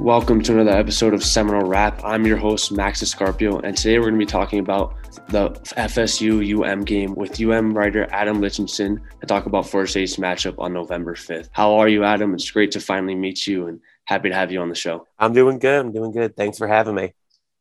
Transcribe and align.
Welcome 0.00 0.40
to 0.44 0.54
another 0.54 0.78
episode 0.78 1.12
of 1.12 1.22
Seminole 1.22 1.68
Rap. 1.68 2.00
I'm 2.02 2.24
your 2.24 2.38
host, 2.38 2.72
Max 2.72 3.02
Escarpio, 3.02 3.62
and 3.62 3.76
today 3.76 3.98
we're 3.98 4.06
going 4.06 4.14
to 4.14 4.18
be 4.18 4.24
talking 4.24 4.58
about 4.58 4.96
the 5.28 5.50
FSU 5.76 6.64
UM 6.64 6.86
game 6.86 7.14
with 7.14 7.38
UM 7.38 7.74
writer 7.76 8.08
Adam 8.10 8.40
Lichtenstein 8.40 8.98
to 9.20 9.26
talk 9.26 9.44
about 9.44 9.68
Florida 9.68 9.90
State's 9.90 10.16
matchup 10.16 10.54
on 10.58 10.72
November 10.72 11.14
5th. 11.14 11.50
How 11.52 11.74
are 11.74 11.86
you, 11.86 12.02
Adam? 12.02 12.32
It's 12.32 12.50
great 12.50 12.70
to 12.70 12.80
finally 12.80 13.14
meet 13.14 13.46
you 13.46 13.66
and 13.66 13.78
happy 14.06 14.30
to 14.30 14.34
have 14.34 14.50
you 14.50 14.62
on 14.62 14.70
the 14.70 14.74
show. 14.74 15.06
I'm 15.18 15.34
doing 15.34 15.58
good. 15.58 15.78
I'm 15.78 15.92
doing 15.92 16.12
good. 16.12 16.34
Thanks 16.34 16.56
for 16.56 16.66
having 16.66 16.94
me. 16.94 17.12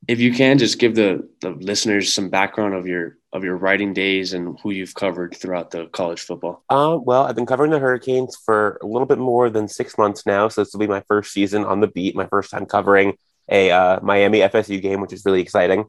If 0.08 0.22
you 0.22 0.34
can, 0.34 0.60
just 0.60 0.80
give 0.80 0.96
the, 0.96 1.28
the 1.42 1.50
listeners 1.50 2.14
some 2.14 2.30
background 2.30 2.74
of 2.74 2.88
your 2.88 3.18
of 3.32 3.44
your 3.44 3.56
writing 3.56 3.94
days 3.94 4.34
and 4.34 4.60
who 4.62 4.72
you've 4.72 4.96
covered 4.96 5.36
throughout 5.36 5.72
the 5.72 5.86
college 5.88 6.22
football. 6.22 6.64
Um, 6.70 7.06
well, 7.06 7.24
I've 7.24 7.36
been 7.36 7.46
covering 7.46 7.72
the 7.72 7.80
Hurricanes 7.80 8.36
for 8.36 8.80
a 8.82 8.88
little 8.88 9.06
bit 9.06 9.20
more 9.20 9.50
than 9.50 9.68
six 9.68 9.98
months 9.98 10.26
now, 10.26 10.48
so 10.48 10.64
this 10.64 10.74
will 10.74 10.80
be 10.80 10.88
my 10.88 11.04
first 11.08 11.32
season 11.32 11.64
on 11.64 11.80
the 11.80 11.88
beat, 11.88 12.16
my 12.16 12.26
first 12.28 12.50
time 12.50 12.66
covering 12.66 13.18
a 13.50 13.72
uh, 13.72 14.00
Miami 14.02 14.40
FSU 14.40 14.82
game, 14.82 15.02
which 15.02 15.14
is 15.14 15.26
really 15.26 15.42
exciting. 15.42 15.86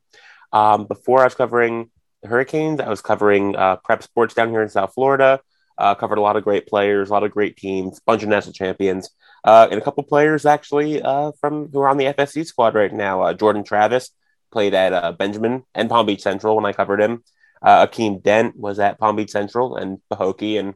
Um, 0.52 0.86
before 0.86 1.20
I 1.20 1.24
was 1.24 1.34
covering 1.34 1.90
Hurricanes, 2.24 2.80
I 2.80 2.88
was 2.88 3.00
covering 3.00 3.56
uh, 3.56 3.76
prep 3.76 4.02
sports 4.02 4.34
down 4.34 4.50
here 4.50 4.62
in 4.62 4.68
South 4.68 4.92
Florida. 4.94 5.40
Uh, 5.78 5.94
covered 5.94 6.18
a 6.18 6.20
lot 6.20 6.36
of 6.36 6.44
great 6.44 6.66
players, 6.66 7.08
a 7.08 7.12
lot 7.12 7.24
of 7.24 7.30
great 7.30 7.56
teams, 7.56 8.00
bunch 8.00 8.22
of 8.22 8.28
national 8.28 8.52
champions, 8.52 9.08
uh, 9.44 9.66
and 9.70 9.80
a 9.80 9.82
couple 9.82 10.02
players 10.02 10.44
actually 10.44 11.00
uh, 11.00 11.32
from 11.40 11.68
who 11.72 11.80
are 11.80 11.88
on 11.88 11.96
the 11.96 12.04
FSU 12.04 12.44
squad 12.44 12.74
right 12.74 12.92
now. 12.92 13.22
Uh, 13.22 13.32
Jordan 13.32 13.64
Travis 13.64 14.10
played 14.50 14.74
at 14.74 14.92
uh, 14.92 15.12
Benjamin 15.12 15.64
and 15.74 15.88
Palm 15.88 16.06
Beach 16.06 16.22
Central 16.22 16.56
when 16.56 16.66
I 16.66 16.72
covered 16.72 17.00
him. 17.00 17.22
Uh, 17.62 17.86
Akeem 17.86 18.22
Dent 18.22 18.56
was 18.56 18.78
at 18.78 18.98
Palm 18.98 19.16
Beach 19.16 19.30
Central 19.30 19.76
and 19.76 19.98
Pahokee, 20.10 20.58
and 20.58 20.74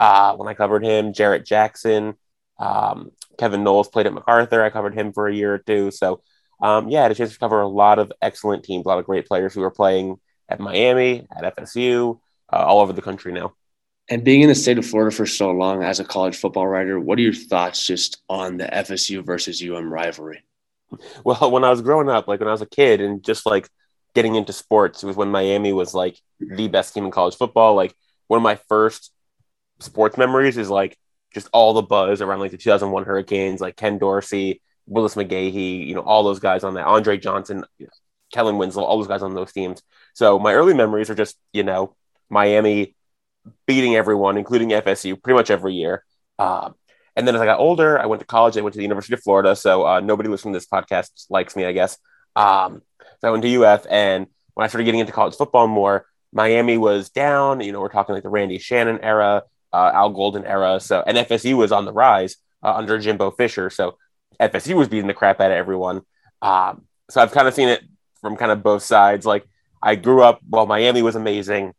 uh, 0.00 0.34
when 0.36 0.48
I 0.48 0.54
covered 0.54 0.84
him, 0.84 1.12
Jarrett 1.12 1.46
Jackson, 1.46 2.14
um, 2.58 3.10
Kevin 3.38 3.64
Knowles 3.64 3.88
played 3.88 4.06
at 4.06 4.12
MacArthur. 4.12 4.62
I 4.62 4.70
covered 4.70 4.94
him 4.94 5.12
for 5.12 5.28
a 5.28 5.34
year 5.34 5.54
or 5.54 5.58
two. 5.58 5.90
So, 5.90 6.22
um, 6.60 6.88
yeah, 6.88 7.00
I 7.00 7.02
had 7.02 7.12
a 7.12 7.14
chance 7.14 7.32
to 7.32 7.38
cover 7.38 7.60
a 7.60 7.68
lot 7.68 7.98
of 7.98 8.12
excellent 8.22 8.64
teams, 8.64 8.84
a 8.84 8.88
lot 8.88 8.98
of 8.98 9.06
great 9.06 9.26
players 9.26 9.54
who 9.54 9.62
are 9.62 9.70
playing 9.70 10.18
at 10.48 10.60
Miami, 10.60 11.26
at 11.34 11.56
FSU, 11.56 12.18
uh, 12.52 12.56
all 12.56 12.80
over 12.80 12.92
the 12.92 13.02
country 13.02 13.32
now. 13.32 13.54
And 14.10 14.22
being 14.22 14.42
in 14.42 14.48
the 14.48 14.54
state 14.54 14.76
of 14.76 14.84
Florida 14.84 15.14
for 15.14 15.24
so 15.24 15.50
long 15.50 15.82
as 15.82 15.98
a 15.98 16.04
college 16.04 16.36
football 16.36 16.68
writer, 16.68 17.00
what 17.00 17.18
are 17.18 17.22
your 17.22 17.32
thoughts 17.32 17.86
just 17.86 18.22
on 18.28 18.58
the 18.58 18.66
FSU 18.66 19.24
versus 19.24 19.62
UM 19.62 19.90
rivalry? 19.92 20.42
Well, 21.24 21.50
when 21.50 21.64
I 21.64 21.70
was 21.70 21.82
growing 21.82 22.08
up, 22.08 22.28
like 22.28 22.40
when 22.40 22.48
I 22.48 22.52
was 22.52 22.62
a 22.62 22.66
kid 22.66 23.00
and 23.00 23.22
just 23.22 23.46
like 23.46 23.68
getting 24.14 24.34
into 24.34 24.52
sports, 24.52 25.02
it 25.02 25.06
was 25.06 25.16
when 25.16 25.30
Miami 25.30 25.72
was 25.72 25.94
like 25.94 26.18
the 26.40 26.68
best 26.68 26.94
team 26.94 27.04
in 27.04 27.10
college 27.10 27.36
football. 27.36 27.74
Like 27.74 27.94
one 28.28 28.38
of 28.38 28.42
my 28.42 28.56
first 28.68 29.12
sports 29.80 30.16
memories 30.16 30.56
is 30.56 30.70
like 30.70 30.98
just 31.32 31.48
all 31.52 31.74
the 31.74 31.82
buzz 31.82 32.22
around 32.22 32.40
like 32.40 32.52
the 32.52 32.56
2001 32.56 33.04
Hurricanes, 33.04 33.60
like 33.60 33.76
Ken 33.76 33.98
Dorsey, 33.98 34.62
Willis 34.86 35.14
McGahee, 35.14 35.86
you 35.86 35.94
know, 35.94 36.02
all 36.02 36.22
those 36.22 36.40
guys 36.40 36.64
on 36.64 36.74
that, 36.74 36.86
Andre 36.86 37.16
Johnson, 37.18 37.64
Kellen 38.32 38.58
Winslow, 38.58 38.84
all 38.84 38.98
those 38.98 39.08
guys 39.08 39.22
on 39.22 39.34
those 39.34 39.52
teams. 39.52 39.82
So 40.14 40.38
my 40.38 40.54
early 40.54 40.74
memories 40.74 41.10
are 41.10 41.14
just, 41.14 41.36
you 41.52 41.62
know, 41.62 41.94
Miami 42.30 42.94
beating 43.66 43.94
everyone, 43.96 44.36
including 44.36 44.70
FSU, 44.70 45.20
pretty 45.20 45.36
much 45.36 45.50
every 45.50 45.74
year. 45.74 46.04
Uh, 46.38 46.70
and 47.16 47.26
then 47.26 47.34
as 47.34 47.40
I 47.40 47.46
got 47.46 47.60
older, 47.60 47.98
I 47.98 48.06
went 48.06 48.20
to 48.20 48.26
college. 48.26 48.56
I 48.56 48.60
went 48.60 48.72
to 48.74 48.78
the 48.78 48.82
University 48.84 49.14
of 49.14 49.22
Florida. 49.22 49.54
So 49.54 49.86
uh, 49.86 50.00
nobody 50.00 50.28
listening 50.28 50.52
to 50.54 50.58
this 50.58 50.66
podcast 50.66 51.26
likes 51.30 51.54
me, 51.54 51.64
I 51.64 51.72
guess. 51.72 51.98
Um, 52.34 52.82
so 53.20 53.28
I 53.28 53.30
went 53.30 53.44
to 53.44 53.64
UF. 53.64 53.86
And 53.88 54.26
when 54.54 54.64
I 54.64 54.68
started 54.68 54.84
getting 54.84 55.00
into 55.00 55.12
college 55.12 55.36
football 55.36 55.68
more, 55.68 56.06
Miami 56.32 56.76
was 56.76 57.10
down. 57.10 57.60
You 57.60 57.72
know, 57.72 57.80
we're 57.80 57.88
talking 57.88 58.14
like 58.14 58.24
the 58.24 58.30
Randy 58.30 58.58
Shannon 58.58 58.98
era, 59.00 59.44
uh, 59.72 59.90
Al 59.94 60.10
Golden 60.10 60.44
era. 60.44 60.80
So, 60.80 61.04
and 61.06 61.16
FSU 61.16 61.56
was 61.56 61.70
on 61.70 61.84
the 61.84 61.92
rise 61.92 62.36
uh, 62.62 62.74
under 62.74 62.98
Jimbo 62.98 63.30
Fisher. 63.30 63.70
So 63.70 63.96
FSU 64.40 64.74
was 64.74 64.88
beating 64.88 65.06
the 65.06 65.14
crap 65.14 65.40
out 65.40 65.52
of 65.52 65.56
everyone. 65.56 66.02
Um, 66.42 66.86
so 67.08 67.22
I've 67.22 67.32
kind 67.32 67.46
of 67.46 67.54
seen 67.54 67.68
it 67.68 67.84
from 68.20 68.36
kind 68.36 68.50
of 68.50 68.64
both 68.64 68.82
sides. 68.82 69.24
Like 69.24 69.46
I 69.80 69.94
grew 69.94 70.22
up, 70.22 70.40
well, 70.48 70.66
Miami 70.66 71.02
was 71.02 71.14
amazing 71.14 71.74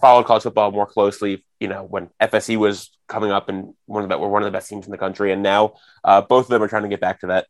followed 0.00 0.26
college 0.26 0.42
football 0.42 0.70
more 0.70 0.86
closely, 0.86 1.44
you 1.58 1.68
know, 1.68 1.84
when 1.84 2.10
FSE 2.20 2.56
was 2.56 2.90
coming 3.08 3.30
up 3.30 3.48
and 3.48 3.74
one 3.86 4.02
of 4.02 4.08
the 4.08 4.18
were 4.18 4.28
one 4.28 4.42
of 4.42 4.46
the 4.46 4.56
best 4.56 4.68
teams 4.68 4.86
in 4.86 4.92
the 4.92 4.98
country, 4.98 5.32
and 5.32 5.42
now 5.42 5.74
uh, 6.04 6.20
both 6.20 6.46
of 6.46 6.50
them 6.50 6.62
are 6.62 6.68
trying 6.68 6.82
to 6.82 6.88
get 6.88 7.00
back 7.00 7.20
to 7.20 7.28
that. 7.28 7.46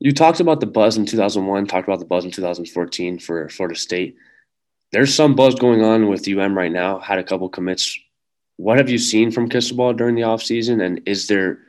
You 0.00 0.12
talked 0.12 0.40
about 0.40 0.60
the 0.60 0.66
buzz 0.66 0.96
in 0.96 1.06
2001, 1.06 1.66
talked 1.66 1.88
about 1.88 2.00
the 2.00 2.04
buzz 2.04 2.24
in 2.24 2.30
2014 2.30 3.18
for 3.18 3.48
Florida 3.48 3.78
State. 3.78 4.16
There's 4.92 5.14
some 5.14 5.34
buzz 5.34 5.54
going 5.54 5.82
on 5.82 6.08
with 6.08 6.28
UM 6.28 6.56
right 6.56 6.70
now. 6.70 6.98
Had 6.98 7.18
a 7.18 7.24
couple 7.24 7.48
commits. 7.48 7.98
What 8.56 8.78
have 8.78 8.88
you 8.88 8.98
seen 8.98 9.30
from 9.30 9.48
Cristobal 9.48 9.94
during 9.94 10.14
the 10.14 10.22
offseason? 10.22 10.84
And 10.84 11.00
is 11.06 11.26
there 11.26 11.60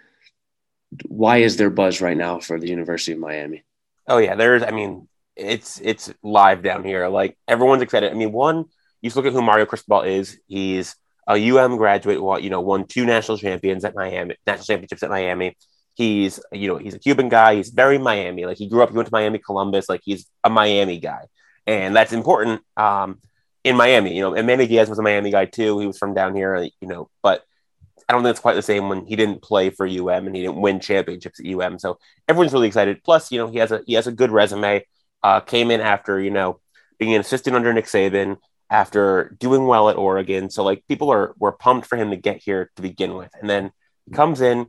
why 1.08 1.38
is 1.38 1.58
there 1.58 1.70
buzz 1.70 2.02
right 2.02 2.18
now 2.18 2.40
for 2.40 2.60
the 2.60 2.70
University 2.70 3.14
of 3.14 3.20
Miami? 3.20 3.64
Oh 4.08 4.18
yeah, 4.18 4.36
there's. 4.36 4.64
I 4.64 4.72
mean, 4.72 5.08
it's 5.36 5.80
it's 5.84 6.14
live 6.24 6.62
down 6.62 6.84
here. 6.84 7.08
Like 7.08 7.38
everyone's 7.48 7.82
excited. 7.82 8.12
I 8.12 8.16
mean, 8.16 8.32
one 8.32 8.66
you 9.02 9.12
look 9.16 9.26
at 9.26 9.34
who 9.34 9.42
Mario 9.42 9.66
Cristobal 9.66 10.02
is. 10.02 10.40
He's 10.48 10.96
a 11.28 11.52
UM 11.52 11.78
graduate. 11.78 12.22
What 12.22 12.44
you 12.44 12.50
know, 12.50 12.62
won 12.62 12.88
two 12.88 13.06
national 13.06 13.38
champions 13.38 13.86
at 13.86 13.96
Miami, 13.96 14.36
national 14.46 14.66
championships 14.66 15.04
at 15.04 15.10
Miami. 15.10 15.56
He's 15.96 16.40
you 16.52 16.68
know 16.68 16.78
he's 16.78 16.94
a 16.94 17.00
Cuban 17.00 17.30
guy. 17.30 17.56
He's 17.56 17.70
very 17.70 17.98
Miami. 17.98 18.46
Like 18.46 18.58
he 18.58 18.68
grew 18.68 18.84
up, 18.84 18.90
he 18.90 18.96
went 18.96 19.08
to 19.08 19.14
Miami, 19.14 19.40
Columbus. 19.40 19.90
Like 19.90 20.02
he's 20.04 20.30
a 20.44 20.50
Miami 20.50 21.00
guy, 21.00 21.26
and 21.66 21.96
that's 21.96 22.14
important 22.14 22.62
um, 22.78 23.20
in 23.64 23.76
Miami. 23.76 24.16
You 24.16 24.22
know, 24.22 24.34
and 24.34 24.46
Manny 24.46 24.68
Diaz 24.68 24.90
was 24.90 25.00
a 25.00 25.04
Miami 25.04 25.32
guy 25.32 25.46
too. 25.46 25.80
He 25.80 25.88
was 25.88 25.98
from 25.98 26.14
down 26.14 26.36
here. 26.36 26.58
You 26.58 26.88
know, 26.88 27.10
but 27.24 27.44
I 28.08 28.14
don't 28.14 28.24
think 28.24 28.32
it's 28.32 28.42
quite 28.42 28.54
the 28.54 28.62
same 28.62 28.90
when 28.90 29.06
he 29.06 29.16
didn't 29.16 29.42
play 29.42 29.70
for 29.72 29.88
UM 29.88 30.28
and 30.28 30.36
he 30.36 30.44
didn't 30.44 30.62
win 30.62 30.80
championships 30.80 31.40
at 31.40 31.48
UM. 31.48 31.80
So 31.80 31.98
everyone's 32.28 32.54
really 32.54 32.68
excited. 32.68 33.04
Plus, 33.04 33.32
you 33.32 33.40
know, 33.40 33.48
he 33.48 33.58
has 33.58 33.72
a 33.72 33.82
he 33.86 33.94
has 33.94 34.08
a 34.08 34.12
good 34.12 34.32
resume. 34.32 34.86
Uh, 35.24 35.40
came 35.40 35.72
in 35.72 35.82
after 35.82 36.20
you 36.20 36.30
know 36.30 36.60
being 37.00 37.16
an 37.16 37.22
assistant 37.22 37.56
under 37.56 37.74
Nick 37.74 37.86
Saban, 37.86 38.38
after 38.70 39.36
doing 39.40 39.68
well 39.68 39.90
at 39.90 39.98
Oregon. 39.98 40.50
So 40.50 40.64
like 40.64 40.84
people 40.88 41.12
are 41.12 41.36
were 41.38 41.52
pumped 41.52 41.88
for 41.88 41.98
him 41.98 42.10
to 42.12 42.18
get 42.18 42.38
here 42.44 42.72
to 42.76 42.82
begin 42.82 43.16
with, 43.16 43.32
and 43.40 43.50
then 43.50 43.72
he 44.06 44.12
comes 44.12 44.42
in 44.42 44.68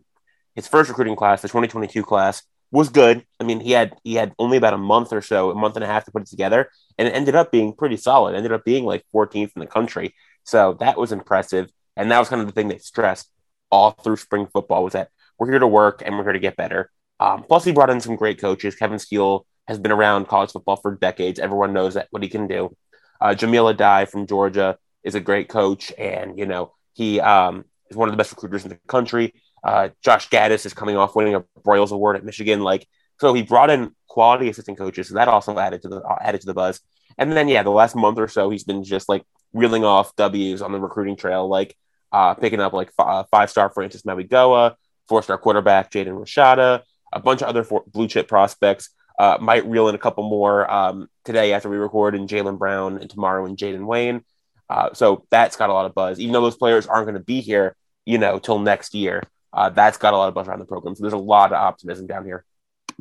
his 0.57 0.67
first 0.67 0.89
recruiting 0.89 1.17
class, 1.17 1.43
the 1.43 1.49
2022 1.49 2.03
class, 2.03 2.43
was 2.73 2.89
good. 2.89 3.25
I 3.39 3.45
mean, 3.45 3.61
he 3.61 3.73
had 3.73 3.95
he 4.03 4.15
had 4.15 4.35
only 4.39 4.57
about 4.57 4.75
a 4.75 4.79
month 4.79 5.13
or 5.13 5.21
so, 5.21 5.51
a 5.51 5.55
month 5.55 5.77
and 5.77 5.85
a 5.85 5.87
half 5.87 6.05
to 6.07 6.11
put 6.11 6.23
it 6.23 6.29
together, 6.29 6.71
and 6.99 7.07
it 7.07 7.13
ended 7.13 7.37
up 7.37 7.53
being 7.53 7.73
pretty 7.75 7.97
solid. 7.97 8.35
It 8.35 8.39
ended 8.39 8.53
up 8.53 8.65
being 8.65 8.85
like 8.85 9.05
14th 9.15 9.53
in 9.55 9.61
the 9.61 9.67
country, 9.67 10.15
so 10.43 10.77
that 10.81 10.99
was 10.99 11.13
impressive. 11.13 11.71
And 11.97 12.11
that 12.11 12.19
was 12.19 12.29
kind 12.29 12.41
of 12.41 12.47
the 12.47 12.53
thing 12.53 12.69
they 12.69 12.79
stressed 12.79 13.31
all 13.71 13.93
through 13.93 14.17
spring 14.17 14.47
football 14.53 14.85
was 14.85 14.93
that 14.95 15.09
we're 15.39 15.51
here 15.51 15.59
to 15.59 15.67
work 15.67 16.03
and 16.05 16.17
we're 16.17 16.25
here 16.25 16.33
to 16.33 16.39
get 16.39 16.57
better. 16.57 16.91
Um, 17.21 17.45
plus, 17.45 17.65
he 17.65 17.73
brought 17.73 17.91
in 17.91 18.01
some 18.01 18.17
great 18.17 18.39
coaches. 18.39 18.75
Kevin 18.75 18.99
Steele 18.99 19.47
has 19.69 19.79
been 19.79 19.93
around 19.93 20.29
college 20.29 20.53
football 20.53 20.77
for 20.77 20.95
decades. 20.95 21.39
Everyone 21.39 21.73
knows 21.73 21.95
that 21.95 22.09
what 22.11 22.23
he 22.23 22.29
can 22.29 22.47
do. 22.47 22.77
Uh, 23.21 23.35
Jahmile 23.35 23.75
Addae 23.75 24.09
from 24.09 24.27
Georgia 24.27 24.79
is 25.03 25.15
a 25.15 25.21
great 25.21 25.49
coach, 25.49 25.93
and 25.99 26.39
you 26.39 26.47
know 26.47 26.73
he 26.95 27.21
um, 27.21 27.65
is 27.91 27.97
one 27.97 28.09
of 28.09 28.13
the 28.13 28.17
best 28.17 28.33
recruiters 28.33 28.65
in 28.65 28.71
the 28.71 28.79
country. 28.89 29.35
Uh, 29.63 29.89
Josh 30.03 30.29
Gattis 30.29 30.67
is 30.67 30.75
coming 30.75 30.97
off 30.97 31.17
winning 31.17 31.35
a 31.35 31.45
Broyles 31.61 31.91
Award 31.91 32.17
at 32.17 32.25
Michigan. 32.25 32.61
Like, 32.61 32.87
so 33.21 33.35
he 33.35 33.43
brought 33.43 33.71
in 33.71 33.95
quality 34.09 34.49
assistant 34.49 34.79
coaches, 34.79 35.09
so 35.09 35.15
that 35.15 35.29
also 35.29 35.59
added 35.59 35.83
to 35.83 35.89
the 35.89 36.03
added 36.21 36.41
to 36.43 36.47
the 36.47 36.55
buzz. 36.55 36.81
And 37.19 37.33
then, 37.33 37.49
yeah, 37.49 37.63
the 37.63 37.71
last 37.71 37.97
month 37.97 38.19
or 38.19 38.29
so, 38.29 38.51
he's 38.51 38.65
been 38.65 38.85
just 38.85 39.09
like 39.09 39.25
reeling 39.53 39.85
off 39.85 40.15
W's 40.17 40.63
on 40.63 40.73
the 40.73 40.81
recruiting 40.81 41.17
trail, 41.17 41.49
like 41.49 41.77
uh, 42.13 42.35
picking 42.35 42.61
up 42.61 42.73
like 42.73 42.89
f- 42.99 43.07
uh, 43.07 43.25
five 43.31 43.51
star 43.51 43.71
Francis 43.71 44.03
Mauigoa, 44.03 44.75
four 45.09 45.23
star 45.23 45.39
quarterback 45.39 45.91
Jaden 45.91 46.19
Rashada, 46.19 46.83
a 47.13 47.21
bunch 47.21 47.43
of 47.43 47.49
other 47.49 47.65
for- 47.65 47.85
blue 47.87 48.09
chip 48.09 48.29
prospects. 48.29 48.91
Uh, 49.19 49.39
might 49.41 49.67
reel 49.67 49.89
in 49.89 49.95
a 49.95 49.99
couple 49.99 50.29
more 50.29 50.71
um, 50.71 51.09
today 51.25 51.53
after 51.55 51.71
we 51.71 51.77
record, 51.77 52.15
and 52.15 52.29
Jalen 52.29 52.59
Brown, 52.59 52.99
and 52.99 53.09
tomorrow, 53.09 53.47
and 53.47 53.57
Jaden 53.57 53.87
Wayne. 53.87 54.23
Uh, 54.69 54.93
so 54.93 55.25
that's 55.31 55.57
got 55.57 55.71
a 55.71 55.73
lot 55.73 55.87
of 55.87 55.95
buzz. 55.95 56.21
Even 56.21 56.33
though 56.33 56.43
those 56.43 56.57
players 56.57 56.87
aren't 56.87 57.07
going 57.07 57.15
to 57.15 57.25
be 57.25 57.41
here, 57.41 57.77
you 58.05 58.19
know, 58.19 58.39
till 58.39 58.59
next 58.59 58.95
year, 58.95 59.23
uh, 59.53 59.71
that's 59.71 59.97
got 59.97 60.13
a 60.13 60.17
lot 60.17 60.29
of 60.29 60.35
buzz 60.35 60.49
around 60.49 60.59
the 60.59 60.67
program. 60.67 60.95
So 60.95 61.03
there's 61.03 61.13
a 61.15 61.19
lot 61.19 61.53
of 61.53 61.59
optimism 61.59 62.07
down 62.07 62.25
here. 62.25 62.45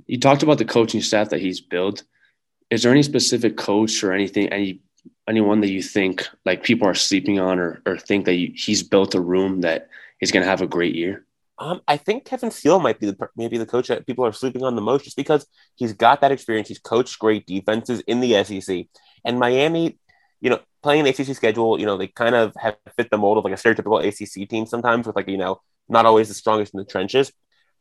You 0.07 0.19
talked 0.19 0.43
about 0.43 0.57
the 0.57 0.65
coaching 0.65 1.01
staff 1.01 1.29
that 1.29 1.41
he's 1.41 1.59
built. 1.59 2.03
Is 2.69 2.83
there 2.83 2.91
any 2.91 3.03
specific 3.03 3.57
coach 3.57 4.03
or 4.03 4.13
anything, 4.13 4.47
any 4.49 4.81
anyone 5.27 5.61
that 5.61 5.69
you 5.69 5.81
think 5.81 6.27
like 6.45 6.63
people 6.63 6.87
are 6.87 6.95
sleeping 6.95 7.39
on, 7.39 7.59
or 7.59 7.81
or 7.85 7.97
think 7.97 8.25
that 8.25 8.35
you, 8.35 8.53
he's 8.55 8.83
built 8.83 9.15
a 9.15 9.21
room 9.21 9.61
that 9.61 9.89
is 10.21 10.31
going 10.31 10.43
to 10.43 10.49
have 10.49 10.61
a 10.61 10.67
great 10.67 10.95
year? 10.95 11.25
Um, 11.57 11.81
I 11.87 11.97
think 11.97 12.25
Kevin 12.25 12.51
Steele 12.51 12.79
might 12.79 12.99
be 12.99 13.07
the 13.07 13.29
maybe 13.35 13.57
the 13.57 13.65
coach 13.65 13.87
that 13.87 14.05
people 14.05 14.25
are 14.25 14.33
sleeping 14.33 14.63
on 14.63 14.75
the 14.75 14.81
most, 14.81 15.05
just 15.05 15.15
because 15.15 15.47
he's 15.75 15.93
got 15.93 16.21
that 16.21 16.31
experience. 16.31 16.67
He's 16.67 16.79
coached 16.79 17.17
great 17.17 17.45
defenses 17.45 18.01
in 18.07 18.19
the 18.19 18.43
SEC, 18.43 18.87
and 19.23 19.39
Miami, 19.39 19.97
you 20.41 20.49
know, 20.49 20.59
playing 20.83 21.05
the 21.05 21.11
ACC 21.11 21.35
schedule, 21.35 21.79
you 21.79 21.85
know, 21.85 21.97
they 21.97 22.07
kind 22.07 22.35
of 22.35 22.53
have 22.57 22.75
fit 22.97 23.09
the 23.09 23.17
mold 23.17 23.37
of 23.37 23.45
like 23.45 23.53
a 23.53 23.55
stereotypical 23.57 24.03
ACC 24.03 24.49
team 24.49 24.65
sometimes, 24.65 25.07
with 25.07 25.15
like 25.15 25.29
you 25.29 25.37
know 25.37 25.61
not 25.87 26.05
always 26.05 26.27
the 26.27 26.33
strongest 26.33 26.73
in 26.73 26.79
the 26.79 26.85
trenches. 26.85 27.31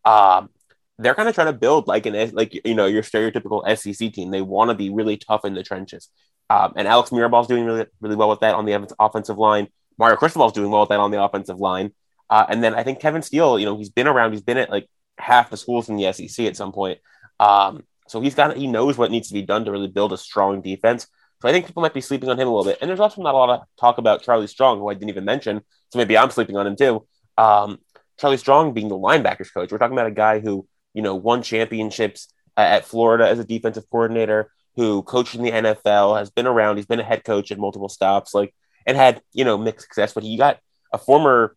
Um, 0.04 0.50
they're 0.98 1.14
kind 1.14 1.28
of 1.28 1.34
trying 1.34 1.48
to 1.48 1.52
build 1.52 1.88
like 1.88 2.06
an 2.06 2.30
like 2.32 2.54
you 2.64 2.74
know 2.74 2.86
your 2.86 3.02
stereotypical 3.02 3.64
SEC 3.76 4.12
team. 4.12 4.30
They 4.30 4.42
want 4.42 4.70
to 4.70 4.76
be 4.76 4.90
really 4.90 5.16
tough 5.16 5.44
in 5.44 5.54
the 5.54 5.64
trenches, 5.64 6.08
um, 6.48 6.74
and 6.76 6.86
Alex 6.86 7.10
Mirabal 7.10 7.42
is 7.42 7.48
doing 7.48 7.64
really 7.64 7.86
really 8.00 8.16
well 8.16 8.30
with 8.30 8.40
that 8.40 8.54
on 8.54 8.66
the 8.66 8.86
offensive 9.00 9.38
line. 9.38 9.68
Mario 9.98 10.16
Cristobal 10.16 10.46
is 10.46 10.52
doing 10.52 10.70
well 10.70 10.82
with 10.82 10.90
that 10.90 11.00
on 11.00 11.10
the 11.10 11.22
offensive 11.22 11.58
line, 11.58 11.92
uh, 12.30 12.46
and 12.48 12.62
then 12.62 12.74
I 12.74 12.82
think 12.82 13.00
Kevin 13.00 13.22
Steele, 13.22 13.58
you 13.58 13.66
know, 13.66 13.76
he's 13.76 13.90
been 13.90 14.06
around. 14.06 14.32
He's 14.32 14.42
been 14.42 14.58
at 14.58 14.70
like 14.70 14.88
half 15.18 15.50
the 15.50 15.56
schools 15.56 15.88
in 15.88 15.96
the 15.96 16.12
SEC 16.12 16.46
at 16.46 16.56
some 16.56 16.72
point, 16.72 16.98
um, 17.40 17.84
so 18.08 18.20
he's 18.20 18.34
got 18.34 18.56
he 18.56 18.66
knows 18.66 18.98
what 18.98 19.10
needs 19.10 19.28
to 19.28 19.34
be 19.34 19.42
done 19.42 19.64
to 19.64 19.72
really 19.72 19.88
build 19.88 20.12
a 20.12 20.18
strong 20.18 20.60
defense. 20.62 21.06
So 21.42 21.48
I 21.48 21.52
think 21.52 21.66
people 21.66 21.82
might 21.82 21.92
be 21.92 22.00
sleeping 22.00 22.30
on 22.30 22.38
him 22.38 22.48
a 22.48 22.50
little 22.50 22.64
bit. 22.64 22.78
And 22.80 22.88
there's 22.88 23.00
also 23.00 23.22
not 23.22 23.34
a 23.34 23.36
lot 23.36 23.50
of 23.50 23.66
talk 23.78 23.98
about 23.98 24.22
Charlie 24.22 24.46
Strong, 24.46 24.78
who 24.78 24.88
I 24.88 24.94
didn't 24.94 25.10
even 25.10 25.26
mention. 25.26 25.60
So 25.90 25.98
maybe 25.98 26.16
I'm 26.16 26.30
sleeping 26.30 26.56
on 26.56 26.66
him 26.66 26.74
too. 26.74 27.06
Um, 27.36 27.80
Charlie 28.18 28.38
Strong 28.38 28.72
being 28.72 28.88
the 28.88 28.96
linebackers 28.96 29.52
coach. 29.52 29.70
We're 29.70 29.76
talking 29.76 29.96
about 29.96 30.06
a 30.06 30.12
guy 30.12 30.40
who, 30.40 30.66
you 30.94 31.02
know, 31.02 31.14
won 31.14 31.42
championships 31.42 32.28
at 32.56 32.86
Florida 32.86 33.28
as 33.28 33.38
a 33.38 33.44
defensive 33.44 33.84
coordinator, 33.90 34.50
who 34.76 35.02
coached 35.02 35.34
in 35.34 35.42
the 35.42 35.50
NFL, 35.50 36.18
has 36.18 36.30
been 36.30 36.46
around. 36.46 36.76
He's 36.76 36.86
been 36.86 37.00
a 37.00 37.04
head 37.04 37.24
coach 37.24 37.52
at 37.52 37.58
multiple 37.58 37.88
stops, 37.88 38.32
like, 38.32 38.54
and 38.86 38.96
had, 38.96 39.20
you 39.32 39.44
know, 39.44 39.58
mixed 39.58 39.86
success. 39.86 40.14
But 40.14 40.22
he 40.22 40.36
got 40.36 40.60
a 40.92 40.98
former, 40.98 41.56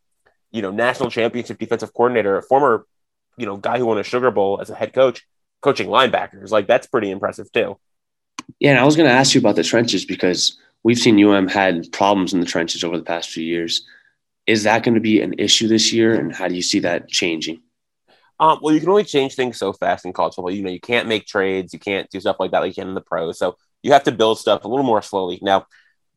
you 0.57 0.61
know, 0.61 0.71
national 0.71 1.09
championship 1.09 1.57
defensive 1.57 1.93
coordinator, 1.93 2.37
a 2.37 2.43
former, 2.43 2.85
you 3.37 3.45
know, 3.45 3.55
guy 3.55 3.77
who 3.77 3.85
won 3.85 3.97
a 3.97 4.03
Sugar 4.03 4.31
Bowl 4.31 4.59
as 4.59 4.69
a 4.69 4.75
head 4.75 4.93
coach, 4.93 5.25
coaching 5.61 5.87
linebackers. 5.87 6.51
Like, 6.51 6.67
that's 6.67 6.87
pretty 6.87 7.09
impressive 7.09 7.51
too. 7.51 7.77
Yeah. 8.59 8.71
And 8.71 8.79
I 8.79 8.83
was 8.83 8.95
going 8.95 9.07
to 9.07 9.15
ask 9.15 9.33
you 9.33 9.39
about 9.39 9.55
the 9.55 9.63
trenches 9.63 10.05
because 10.05 10.57
we've 10.83 10.97
seen 10.97 11.23
UM 11.23 11.47
had 11.47 11.91
problems 11.91 12.33
in 12.33 12.39
the 12.39 12.45
trenches 12.45 12.83
over 12.83 12.97
the 12.97 13.03
past 13.03 13.29
few 13.29 13.43
years 13.43 13.85
is 14.47 14.63
that 14.63 14.81
going 14.83 14.95
to 14.95 15.01
be 15.01 15.21
an 15.21 15.35
issue 15.37 15.67
this 15.67 15.91
year? 15.91 16.17
And 16.17 16.33
how 16.33 16.47
do 16.47 16.55
you 16.55 16.61
see 16.61 16.79
that 16.79 17.09
changing? 17.09 17.61
Um, 18.39 18.59
well, 18.61 18.73
you 18.73 18.79
can 18.79 18.89
only 18.89 19.03
change 19.03 19.35
things 19.35 19.57
so 19.57 19.73
fast 19.73 20.05
in 20.05 20.13
college 20.13 20.35
football. 20.35 20.51
You 20.51 20.63
know, 20.63 20.71
you 20.71 20.79
can't 20.79 21.07
make 21.07 21.25
trades, 21.25 21.73
you 21.73 21.79
can't 21.79 22.09
do 22.09 22.19
stuff 22.19 22.37
like 22.39 22.51
that 22.51 22.59
like 22.59 22.69
you 22.69 22.81
can 22.81 22.87
in 22.87 22.95
the 22.95 23.01
pros. 23.01 23.37
So 23.37 23.57
you 23.83 23.91
have 23.91 24.03
to 24.03 24.11
build 24.11 24.39
stuff 24.39 24.63
a 24.63 24.67
little 24.67 24.85
more 24.85 25.01
slowly. 25.01 25.39
Now, 25.41 25.65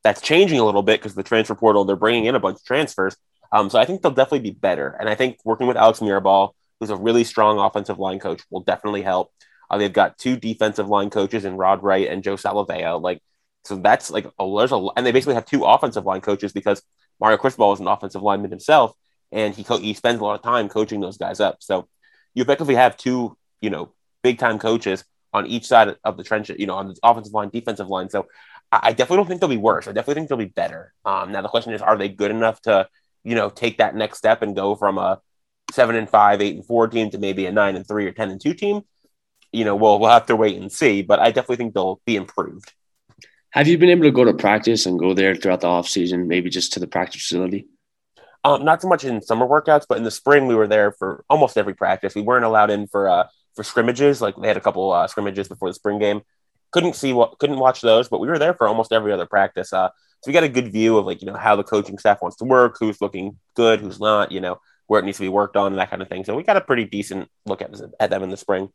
that's 0.04 0.20
changing 0.20 0.58
a 0.60 0.64
little 0.64 0.82
bit 0.82 1.00
because 1.00 1.14
the 1.14 1.22
transfer 1.22 1.54
portal, 1.54 1.84
they're 1.84 1.96
bringing 1.96 2.26
in 2.26 2.34
a 2.34 2.40
bunch 2.40 2.58
of 2.58 2.64
transfers. 2.64 3.16
Um, 3.52 3.70
so 3.70 3.78
I 3.78 3.84
think 3.84 4.02
they'll 4.02 4.12
definitely 4.12 4.50
be 4.50 4.56
better. 4.58 4.96
And 4.98 5.08
I 5.08 5.14
think 5.14 5.38
working 5.44 5.66
with 5.66 5.76
Alex 5.76 6.00
Mirabal, 6.00 6.52
who's 6.78 6.90
a 6.90 6.96
really 6.96 7.24
strong 7.24 7.58
offensive 7.58 7.98
line 7.98 8.18
coach, 8.18 8.42
will 8.50 8.60
definitely 8.60 9.02
help. 9.02 9.32
Uh, 9.68 9.78
they've 9.78 9.92
got 9.92 10.18
two 10.18 10.36
defensive 10.36 10.88
line 10.88 11.10
coaches 11.10 11.44
in 11.44 11.56
Rod 11.56 11.82
Wright 11.82 12.08
and 12.08 12.22
Joe 12.22 12.36
Salave'a. 12.36 13.00
Like, 13.00 13.22
so 13.64 13.76
that's 13.76 14.10
like 14.10 14.26
a, 14.38 14.56
there's 14.56 14.72
a, 14.72 14.86
and 14.96 15.04
they 15.04 15.12
basically 15.12 15.34
have 15.34 15.44
two 15.44 15.64
offensive 15.64 16.06
line 16.06 16.20
coaches 16.20 16.52
because 16.52 16.82
Mario 17.20 17.36
Cristobal 17.36 17.72
is 17.72 17.80
an 17.80 17.86
offensive 17.86 18.22
lineman 18.22 18.50
himself, 18.50 18.94
and 19.30 19.54
he 19.54 19.62
co- 19.62 19.78
he 19.78 19.94
spends 19.94 20.20
a 20.20 20.24
lot 20.24 20.34
of 20.34 20.42
time 20.42 20.68
coaching 20.68 21.00
those 21.00 21.18
guys 21.18 21.40
up. 21.40 21.58
So 21.60 21.88
you 22.34 22.42
effectively 22.42 22.76
have 22.76 22.96
two, 22.96 23.36
you 23.60 23.70
know, 23.70 23.92
big 24.22 24.38
time 24.38 24.58
coaches 24.58 25.04
on 25.32 25.46
each 25.46 25.66
side 25.66 25.94
of 26.02 26.16
the 26.16 26.24
trench, 26.24 26.50
you 26.50 26.66
know, 26.66 26.74
on 26.74 26.88
the 26.88 26.96
offensive 27.02 27.34
line, 27.34 27.50
defensive 27.50 27.88
line. 27.88 28.10
So 28.10 28.26
I, 28.72 28.80
I 28.82 28.90
definitely 28.92 29.18
don't 29.18 29.28
think 29.28 29.40
they'll 29.40 29.50
be 29.50 29.56
worse. 29.56 29.86
I 29.86 29.92
definitely 29.92 30.14
think 30.14 30.28
they'll 30.28 30.38
be 30.38 30.46
better. 30.46 30.92
Um, 31.04 31.32
now 31.32 31.42
the 31.42 31.48
question 31.48 31.72
is, 31.74 31.82
are 31.82 31.96
they 31.96 32.08
good 32.08 32.30
enough 32.30 32.60
to, 32.62 32.88
you 33.24 33.34
know, 33.34 33.50
take 33.50 33.78
that 33.78 33.94
next 33.94 34.18
step 34.18 34.42
and 34.42 34.56
go 34.56 34.74
from 34.74 34.98
a 34.98 35.20
seven 35.72 35.96
and 35.96 36.08
five, 36.08 36.40
eight 36.40 36.56
and 36.56 36.66
four 36.66 36.88
team 36.88 37.10
to 37.10 37.18
maybe 37.18 37.46
a 37.46 37.52
nine 37.52 37.76
and 37.76 37.86
three 37.86 38.06
or 38.06 38.12
ten 38.12 38.30
and 38.30 38.40
two 38.40 38.54
team? 38.54 38.82
You 39.52 39.64
know, 39.64 39.76
we'll 39.76 39.98
we'll 39.98 40.10
have 40.10 40.26
to 40.26 40.36
wait 40.36 40.60
and 40.60 40.70
see. 40.70 41.02
But 41.02 41.20
I 41.20 41.26
definitely 41.26 41.56
think 41.56 41.74
they'll 41.74 42.00
be 42.06 42.16
improved. 42.16 42.72
Have 43.50 43.66
you 43.66 43.78
been 43.78 43.88
able 43.88 44.04
to 44.04 44.12
go 44.12 44.24
to 44.24 44.32
practice 44.32 44.86
and 44.86 44.98
go 44.98 45.12
there 45.12 45.34
throughout 45.34 45.62
the 45.62 45.66
off 45.66 45.88
season, 45.88 46.28
maybe 46.28 46.50
just 46.50 46.72
to 46.74 46.80
the 46.80 46.86
practice 46.86 47.22
facility? 47.22 47.66
Um, 48.44 48.64
not 48.64 48.80
so 48.80 48.88
much 48.88 49.04
in 49.04 49.20
summer 49.20 49.46
workouts, 49.46 49.84
but 49.88 49.98
in 49.98 50.04
the 50.04 50.10
spring 50.10 50.46
we 50.46 50.54
were 50.54 50.68
there 50.68 50.92
for 50.92 51.24
almost 51.28 51.58
every 51.58 51.74
practice. 51.74 52.14
We 52.14 52.22
weren't 52.22 52.44
allowed 52.44 52.70
in 52.70 52.86
for 52.86 53.08
uh, 53.08 53.26
for 53.54 53.64
scrimmages. 53.64 54.22
Like 54.22 54.36
they 54.36 54.48
had 54.48 54.56
a 54.56 54.62
couple 54.62 54.90
uh, 54.92 55.06
scrimmages 55.08 55.48
before 55.48 55.68
the 55.68 55.74
spring 55.74 55.98
game. 55.98 56.22
Couldn't 56.70 56.94
see 56.94 57.12
what 57.12 57.38
couldn't 57.38 57.58
watch 57.58 57.80
those, 57.80 58.08
but 58.08 58.20
we 58.20 58.28
were 58.28 58.38
there 58.38 58.54
for 58.54 58.68
almost 58.68 58.92
every 58.92 59.12
other 59.12 59.26
practice. 59.26 59.72
Uh, 59.72 59.90
so 60.22 60.28
we 60.28 60.32
got 60.32 60.44
a 60.44 60.48
good 60.48 60.72
view 60.72 60.98
of 60.98 61.06
like 61.06 61.22
you 61.22 61.26
know 61.26 61.36
how 61.36 61.56
the 61.56 61.64
coaching 61.64 61.98
staff 61.98 62.22
wants 62.22 62.36
to 62.38 62.44
work, 62.44 62.76
who's 62.78 63.00
looking 63.00 63.38
good, 63.54 63.80
who's 63.80 64.00
not, 64.00 64.32
you 64.32 64.40
know 64.40 64.60
where 64.86 65.00
it 65.00 65.04
needs 65.04 65.18
to 65.18 65.22
be 65.22 65.28
worked 65.28 65.56
on, 65.56 65.76
that 65.76 65.88
kind 65.88 66.02
of 66.02 66.08
thing. 66.08 66.24
So 66.24 66.34
we 66.34 66.42
got 66.42 66.56
a 66.56 66.60
pretty 66.60 66.84
decent 66.84 67.28
look 67.46 67.62
at 67.62 67.70
at 68.00 68.10
them 68.10 68.22
in 68.22 68.30
the 68.30 68.36
spring. 68.36 68.70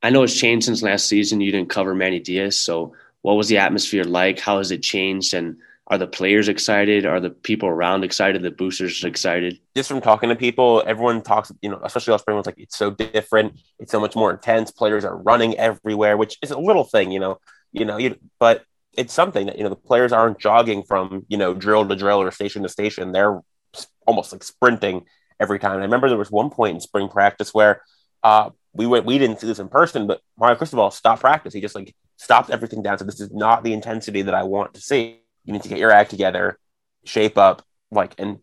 I 0.00 0.10
know 0.10 0.22
it's 0.22 0.38
changed 0.38 0.66
since 0.66 0.82
last 0.82 1.08
season. 1.08 1.40
You 1.40 1.50
didn't 1.50 1.68
cover 1.68 1.94
Manny 1.94 2.20
Diaz, 2.20 2.58
so 2.58 2.94
what 3.22 3.34
was 3.34 3.48
the 3.48 3.58
atmosphere 3.58 4.04
like? 4.04 4.38
How 4.38 4.58
has 4.58 4.70
it 4.70 4.82
changed? 4.82 5.34
And 5.34 5.56
are 5.88 5.98
the 5.98 6.06
players 6.06 6.48
excited? 6.48 7.06
Are 7.06 7.20
the 7.20 7.30
people 7.30 7.68
around 7.68 8.04
excited? 8.04 8.42
The 8.42 8.50
boosters 8.50 9.02
excited? 9.04 9.58
Just 9.76 9.88
from 9.88 10.00
talking 10.00 10.28
to 10.28 10.36
people, 10.36 10.82
everyone 10.86 11.22
talks, 11.22 11.52
you 11.60 11.70
know, 11.70 11.80
especially 11.82 12.12
last 12.12 12.22
spring 12.22 12.36
was 12.36 12.46
like, 12.46 12.58
it's 12.58 12.76
so 12.76 12.90
different. 12.90 13.58
It's 13.78 13.90
so 13.90 14.00
much 14.00 14.14
more 14.14 14.30
intense. 14.30 14.70
Players 14.70 15.04
are 15.04 15.16
running 15.16 15.58
everywhere, 15.58 16.16
which 16.16 16.38
is 16.42 16.50
a 16.50 16.58
little 16.58 16.84
thing, 16.84 17.10
you 17.10 17.20
know, 17.20 17.38
you 17.72 17.84
know, 17.84 17.96
you, 17.96 18.16
but 18.38 18.64
it's 18.96 19.12
something 19.12 19.46
that, 19.46 19.56
you 19.56 19.64
know, 19.64 19.70
the 19.70 19.76
players 19.76 20.12
aren't 20.12 20.38
jogging 20.38 20.82
from, 20.82 21.24
you 21.28 21.36
know, 21.36 21.54
drill 21.54 21.86
to 21.88 21.96
drill 21.96 22.20
or 22.20 22.30
station 22.30 22.62
to 22.62 22.68
station. 22.68 23.12
They're 23.12 23.40
almost 24.06 24.32
like 24.32 24.42
sprinting 24.42 25.06
every 25.40 25.58
time. 25.58 25.72
And 25.72 25.82
I 25.82 25.84
remember 25.84 26.08
there 26.08 26.18
was 26.18 26.30
one 26.30 26.50
point 26.50 26.74
in 26.74 26.80
spring 26.80 27.08
practice 27.08 27.54
where 27.54 27.82
uh, 28.22 28.50
we 28.72 28.86
went, 28.86 29.06
we 29.06 29.18
didn't 29.18 29.40
see 29.40 29.46
this 29.46 29.58
in 29.58 29.68
person, 29.68 30.06
but 30.06 30.20
Mario 30.38 30.56
Cristobal 30.56 30.90
stopped 30.90 31.20
practice. 31.20 31.54
He 31.54 31.60
just 31.60 31.74
like 31.74 31.94
stopped 32.16 32.50
everything 32.50 32.82
down. 32.82 32.98
So 32.98 33.04
this 33.04 33.20
is 33.20 33.30
not 33.32 33.64
the 33.64 33.72
intensity 33.72 34.22
that 34.22 34.34
I 34.34 34.42
want 34.42 34.74
to 34.74 34.80
see. 34.80 35.20
You 35.44 35.52
need 35.52 35.62
to 35.62 35.68
get 35.68 35.78
your 35.78 35.90
act 35.90 36.10
together, 36.10 36.58
shape 37.04 37.36
up, 37.36 37.62
like, 37.90 38.14
and 38.18 38.38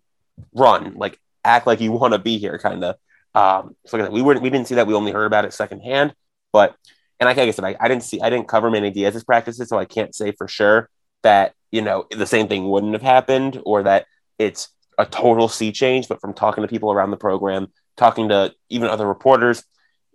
run, 0.53 0.95
like, 0.95 1.19
act 1.45 1.65
like 1.65 1.79
you 1.79 1.91
want 1.91 2.13
to 2.13 2.19
be 2.19 2.37
here, 2.37 2.57
kind 2.59 2.83
of. 2.83 2.95
Um, 3.35 3.75
so 3.85 3.97
like 3.97 4.11
we 4.11 4.21
weren't 4.21 4.41
we 4.41 4.49
didn't 4.49 4.67
see 4.67 4.75
that. 4.75 4.87
We 4.87 4.93
only 4.93 5.11
heard 5.11 5.25
about 5.25 5.45
it 5.45 5.53
secondhand. 5.53 6.13
But 6.51 6.75
and 7.19 7.27
like 7.27 7.37
I 7.37 7.51
said, 7.51 7.65
I, 7.65 7.75
I 7.79 7.87
didn't 7.87 8.03
see 8.03 8.21
I 8.21 8.29
didn't 8.29 8.47
cover 8.47 8.69
Manny 8.69 8.91
Diaz's 8.91 9.23
practices, 9.23 9.69
so 9.69 9.77
I 9.77 9.85
can't 9.85 10.15
say 10.15 10.31
for 10.31 10.47
sure 10.47 10.89
that 11.23 11.53
you 11.71 11.81
know 11.81 12.05
the 12.11 12.25
same 12.25 12.47
thing 12.47 12.69
wouldn't 12.69 12.93
have 12.93 13.01
happened 13.01 13.61
or 13.65 13.83
that 13.83 14.05
it's 14.37 14.69
a 14.97 15.05
total 15.05 15.49
sea 15.49 15.71
change. 15.71 16.07
But 16.07 16.21
from 16.21 16.33
talking 16.33 16.61
to 16.61 16.67
people 16.67 16.91
around 16.91 17.11
the 17.11 17.17
program, 17.17 17.67
talking 17.97 18.29
to 18.29 18.53
even 18.69 18.89
other 18.89 19.07
reporters, 19.07 19.63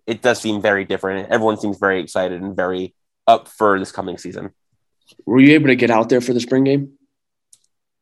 it 0.07 0.23
does 0.23 0.41
seem 0.41 0.63
very 0.63 0.85
different. 0.85 1.31
Everyone 1.31 1.59
seems 1.59 1.79
very 1.79 2.01
excited 2.01 2.41
and 2.41 2.57
very 2.57 2.95
up 3.27 3.49
for 3.49 3.79
this 3.79 3.93
coming 3.93 4.19
season. 4.19 4.51
Were 5.27 5.41
you 5.41 5.55
able 5.55 5.67
to 5.67 5.77
get 5.77 5.91
out 5.91 6.09
there 6.09 6.21
for 6.21 6.33
the 6.33 6.41
spring 6.41 6.65
game? 6.65 6.93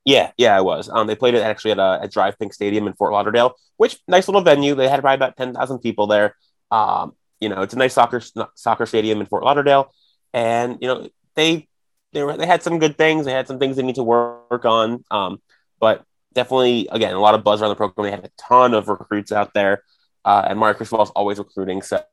Yeah, 0.04 0.32
yeah, 0.37 0.56
I 0.56 0.61
was. 0.61 0.88
Um, 0.88 1.06
they 1.06 1.14
played 1.14 1.35
it 1.35 1.42
actually 1.42 1.73
at 1.73 1.78
a 1.78 2.00
at 2.02 2.12
DRV 2.12 2.37
PNK 2.37 2.52
Stadium 2.52 2.87
in 2.87 2.94
Fort 2.94 3.12
Lauderdale, 3.12 3.54
which 3.76 3.99
nice 4.09 4.26
little 4.28 4.42
venue. 4.42 4.75
They 4.75 4.88
had 4.88 5.00
probably 5.00 5.14
about 5.14 5.37
ten 5.37 5.54
thousand 5.54 5.78
people 5.78 6.06
there. 6.06 6.37
Um, 6.71 7.14
you 7.42 7.49
know, 7.49 7.62
it's 7.62 7.75
a 7.75 7.78
nice 7.78 7.94
soccer 7.94 8.22
soccer 8.54 8.87
stadium 8.87 9.20
in 9.20 9.26
Fort 9.26 9.42
Lauderdale, 9.42 9.92
and 10.32 10.78
you 10.80 10.87
know 10.87 11.08
they 11.34 11.68
they 12.12 12.22
were 12.22 12.37
they 12.37 12.46
had 12.46 12.62
some 12.62 12.78
good 12.78 12.96
things. 12.96 13.25
They 13.26 13.32
had 13.32 13.49
some 13.49 13.58
things 13.58 13.76
they 13.76 13.82
need 13.82 13.96
to 13.96 14.04
work 14.04 14.64
on. 14.64 15.04
Um, 15.11 15.42
but 15.80 16.04
definitely, 16.32 16.87
again, 16.92 17.12
a 17.14 17.20
lot 17.20 17.34
of 17.34 17.42
buzz 17.42 17.61
around 17.61 17.70
the 17.70 17.75
program. 17.75 18.04
They 18.04 18.11
had 18.12 18.25
a 18.25 18.30
ton 18.38 18.75
of 18.75 18.87
recruits 18.87 19.32
out 19.32 19.54
there, 19.54 19.82
uh, 20.25 20.46
and 20.49 20.56
Mario 20.56 20.76
Cristobal 20.76 21.02
is 21.02 21.11
always 21.11 21.38
recruiting. 21.38 21.82
So 21.82 22.04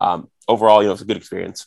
um, 0.00 0.30
overall, 0.48 0.82
you 0.82 0.88
know, 0.88 0.94
it's 0.94 1.02
a 1.02 1.06
good 1.06 1.18
experience. 1.18 1.66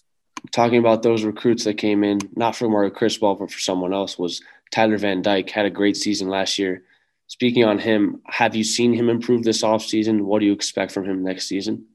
Talking 0.52 0.80
about 0.80 1.04
those 1.04 1.24
recruits 1.24 1.66
that 1.66 1.76
came 1.76 2.04
in, 2.04 2.20
not 2.36 2.56
for 2.56 2.68
Mario 2.68 2.90
Cristobal, 2.90 3.36
but 3.36 3.52
for 3.52 3.60
someone 3.60 3.94
else, 3.94 4.18
was 4.18 4.42
Tyler 4.72 4.98
Van 4.98 5.22
Dyke. 5.22 5.52
Had 5.52 5.68
a 5.68 5.70
great 5.70 5.98
season 5.98 6.30
last 6.30 6.58
year. 6.58 6.82
Speaking 7.28 7.64
on 7.64 7.78
him, 7.78 8.22
have 8.26 8.56
you 8.56 8.64
seen 8.64 8.92
him 8.92 9.08
improve 9.08 9.44
this 9.44 9.62
offseason? 9.62 10.22
What 10.22 10.40
do 10.40 10.48
you 10.48 10.54
expect 10.54 10.94
from 10.94 11.06
him 11.06 11.24
next 11.24 11.48
season? 11.48 11.86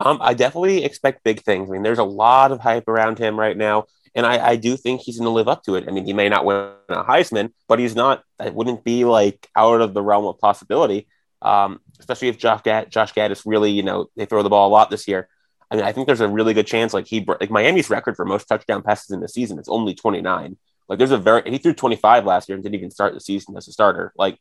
Um, 0.00 0.18
I 0.20 0.34
definitely 0.34 0.84
expect 0.84 1.24
big 1.24 1.42
things. 1.42 1.68
I 1.68 1.72
mean, 1.72 1.82
there's 1.82 1.98
a 1.98 2.04
lot 2.04 2.52
of 2.52 2.60
hype 2.60 2.88
around 2.88 3.18
him 3.18 3.38
right 3.38 3.56
now, 3.56 3.84
and 4.14 4.24
I, 4.24 4.50
I 4.50 4.56
do 4.56 4.76
think 4.76 5.02
he's 5.02 5.18
going 5.18 5.26
to 5.26 5.30
live 5.30 5.48
up 5.48 5.62
to 5.64 5.74
it. 5.74 5.84
I 5.86 5.92
mean, 5.92 6.06
he 6.06 6.14
may 6.14 6.28
not 6.28 6.44
win 6.44 6.72
a 6.88 7.04
Heisman, 7.04 7.52
but 7.68 7.78
he's 7.78 7.94
not. 7.94 8.24
It 8.42 8.54
wouldn't 8.54 8.82
be 8.82 9.04
like 9.04 9.48
out 9.54 9.80
of 9.80 9.92
the 9.92 10.02
realm 10.02 10.24
of 10.26 10.38
possibility. 10.38 11.06
Um, 11.42 11.80
especially 11.98 12.28
if 12.28 12.38
Josh 12.38 12.62
Gad, 12.62 12.90
Josh 12.90 13.12
Gattis 13.12 13.42
really, 13.44 13.70
you 13.70 13.82
know, 13.82 14.06
they 14.16 14.26
throw 14.26 14.42
the 14.42 14.50
ball 14.50 14.68
a 14.68 14.72
lot 14.72 14.90
this 14.90 15.06
year. 15.06 15.28
I 15.70 15.76
mean, 15.76 15.84
I 15.84 15.92
think 15.92 16.06
there's 16.06 16.20
a 16.20 16.28
really 16.28 16.54
good 16.54 16.66
chance. 16.66 16.92
Like 16.92 17.06
he, 17.06 17.24
like 17.24 17.50
Miami's 17.50 17.90
record 17.90 18.16
for 18.16 18.24
most 18.24 18.46
touchdown 18.46 18.82
passes 18.82 19.10
in 19.10 19.20
the 19.20 19.28
season 19.28 19.58
is 19.58 19.68
only 19.68 19.94
29. 19.94 20.56
Like 20.88 20.98
there's 20.98 21.12
a 21.12 21.18
very 21.18 21.48
he 21.48 21.58
threw 21.58 21.72
25 21.72 22.24
last 22.24 22.48
year 22.48 22.56
and 22.56 22.64
didn't 22.64 22.74
even 22.74 22.90
start 22.90 23.14
the 23.14 23.20
season 23.20 23.56
as 23.56 23.68
a 23.68 23.72
starter. 23.72 24.12
Like 24.16 24.38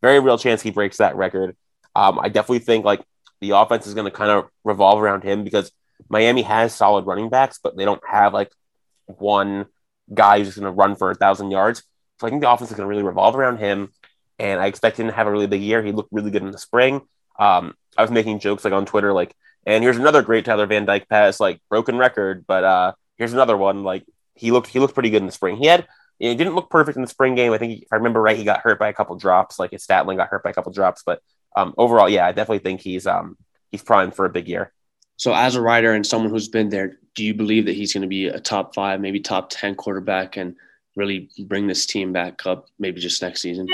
very 0.00 0.18
real 0.18 0.36
chance 0.36 0.60
he 0.60 0.70
breaks 0.70 0.96
that 0.96 1.16
record. 1.16 1.56
Um, 1.94 2.18
I 2.18 2.28
definitely 2.28 2.60
think 2.60 2.84
like 2.84 3.02
the 3.42 3.50
offense 3.50 3.86
is 3.86 3.94
going 3.94 4.06
to 4.06 4.16
kind 4.16 4.30
of 4.30 4.48
revolve 4.64 5.02
around 5.02 5.24
him 5.24 5.42
because 5.42 5.70
Miami 6.08 6.42
has 6.42 6.74
solid 6.74 7.06
running 7.06 7.28
backs, 7.28 7.58
but 7.62 7.76
they 7.76 7.84
don't 7.84 8.02
have 8.08 8.32
like 8.32 8.50
one 9.06 9.66
guy 10.12 10.38
who's 10.38 10.54
going 10.54 10.64
to 10.64 10.70
run 10.70 10.94
for 10.94 11.10
a 11.10 11.14
thousand 11.14 11.50
yards. 11.50 11.82
So 12.20 12.26
I 12.26 12.30
think 12.30 12.40
the 12.40 12.50
offense 12.50 12.70
is 12.70 12.76
going 12.76 12.86
to 12.86 12.88
really 12.88 13.02
revolve 13.02 13.34
around 13.34 13.58
him, 13.58 13.90
and 14.38 14.60
I 14.60 14.66
expect 14.66 14.98
him 14.98 15.08
to 15.08 15.12
have 15.12 15.26
a 15.26 15.30
really 15.30 15.48
big 15.48 15.60
year. 15.60 15.82
He 15.82 15.90
looked 15.90 16.12
really 16.12 16.30
good 16.30 16.42
in 16.42 16.52
the 16.52 16.58
spring. 16.58 17.02
Um, 17.38 17.74
I 17.96 18.02
was 18.02 18.10
making 18.12 18.38
jokes 18.38 18.64
like 18.64 18.72
on 18.72 18.86
Twitter, 18.86 19.12
like, 19.12 19.34
and 19.66 19.82
here's 19.82 19.96
another 19.96 20.22
great 20.22 20.44
Tyler 20.44 20.66
Van 20.66 20.84
Dyke 20.84 21.08
pass, 21.08 21.40
like 21.40 21.60
broken 21.68 21.98
record, 21.98 22.44
but 22.46 22.64
uh, 22.64 22.92
here's 23.18 23.32
another 23.32 23.56
one. 23.56 23.82
Like 23.82 24.04
he 24.34 24.52
looked 24.52 24.68
he 24.68 24.78
looked 24.78 24.94
pretty 24.94 25.10
good 25.10 25.22
in 25.22 25.26
the 25.26 25.32
spring. 25.32 25.56
He 25.56 25.66
had 25.66 25.86
he 26.18 26.34
didn't 26.34 26.54
look 26.54 26.70
perfect 26.70 26.96
in 26.96 27.02
the 27.02 27.08
spring 27.08 27.34
game. 27.34 27.52
I 27.52 27.58
think 27.58 27.82
if 27.82 27.88
I 27.92 27.96
remember 27.96 28.20
right, 28.20 28.36
he 28.36 28.44
got 28.44 28.60
hurt 28.60 28.78
by 28.78 28.88
a 28.88 28.92
couple 28.92 29.16
drops. 29.16 29.58
Like 29.58 29.72
his 29.72 29.82
stat 29.82 30.06
line 30.06 30.16
got 30.16 30.28
hurt 30.28 30.44
by 30.44 30.50
a 30.50 30.54
couple 30.54 30.72
drops, 30.72 31.02
but 31.04 31.20
um, 31.56 31.74
overall, 31.76 32.08
yeah, 32.08 32.26
I 32.26 32.32
definitely 32.32 32.60
think 32.60 32.80
he's 32.80 33.06
um, 33.06 33.36
he's 33.70 33.82
primed 33.82 34.14
for 34.14 34.24
a 34.24 34.30
big 34.30 34.48
year. 34.48 34.72
So, 35.16 35.34
as 35.34 35.54
a 35.54 35.62
writer 35.62 35.92
and 35.92 36.06
someone 36.06 36.30
who's 36.30 36.48
been 36.48 36.68
there, 36.68 36.98
do 37.14 37.24
you 37.24 37.34
believe 37.34 37.66
that 37.66 37.74
he's 37.74 37.92
going 37.92 38.02
to 38.02 38.08
be 38.08 38.26
a 38.26 38.40
top 38.40 38.74
five, 38.74 39.00
maybe 39.00 39.20
top 39.20 39.50
ten 39.50 39.74
quarterback, 39.74 40.36
and 40.36 40.56
really 40.96 41.30
bring 41.46 41.66
this 41.66 41.86
team 41.86 42.12
back 42.12 42.46
up, 42.46 42.66
maybe 42.78 43.00
just 43.00 43.22
next 43.22 43.40
season? 43.40 43.66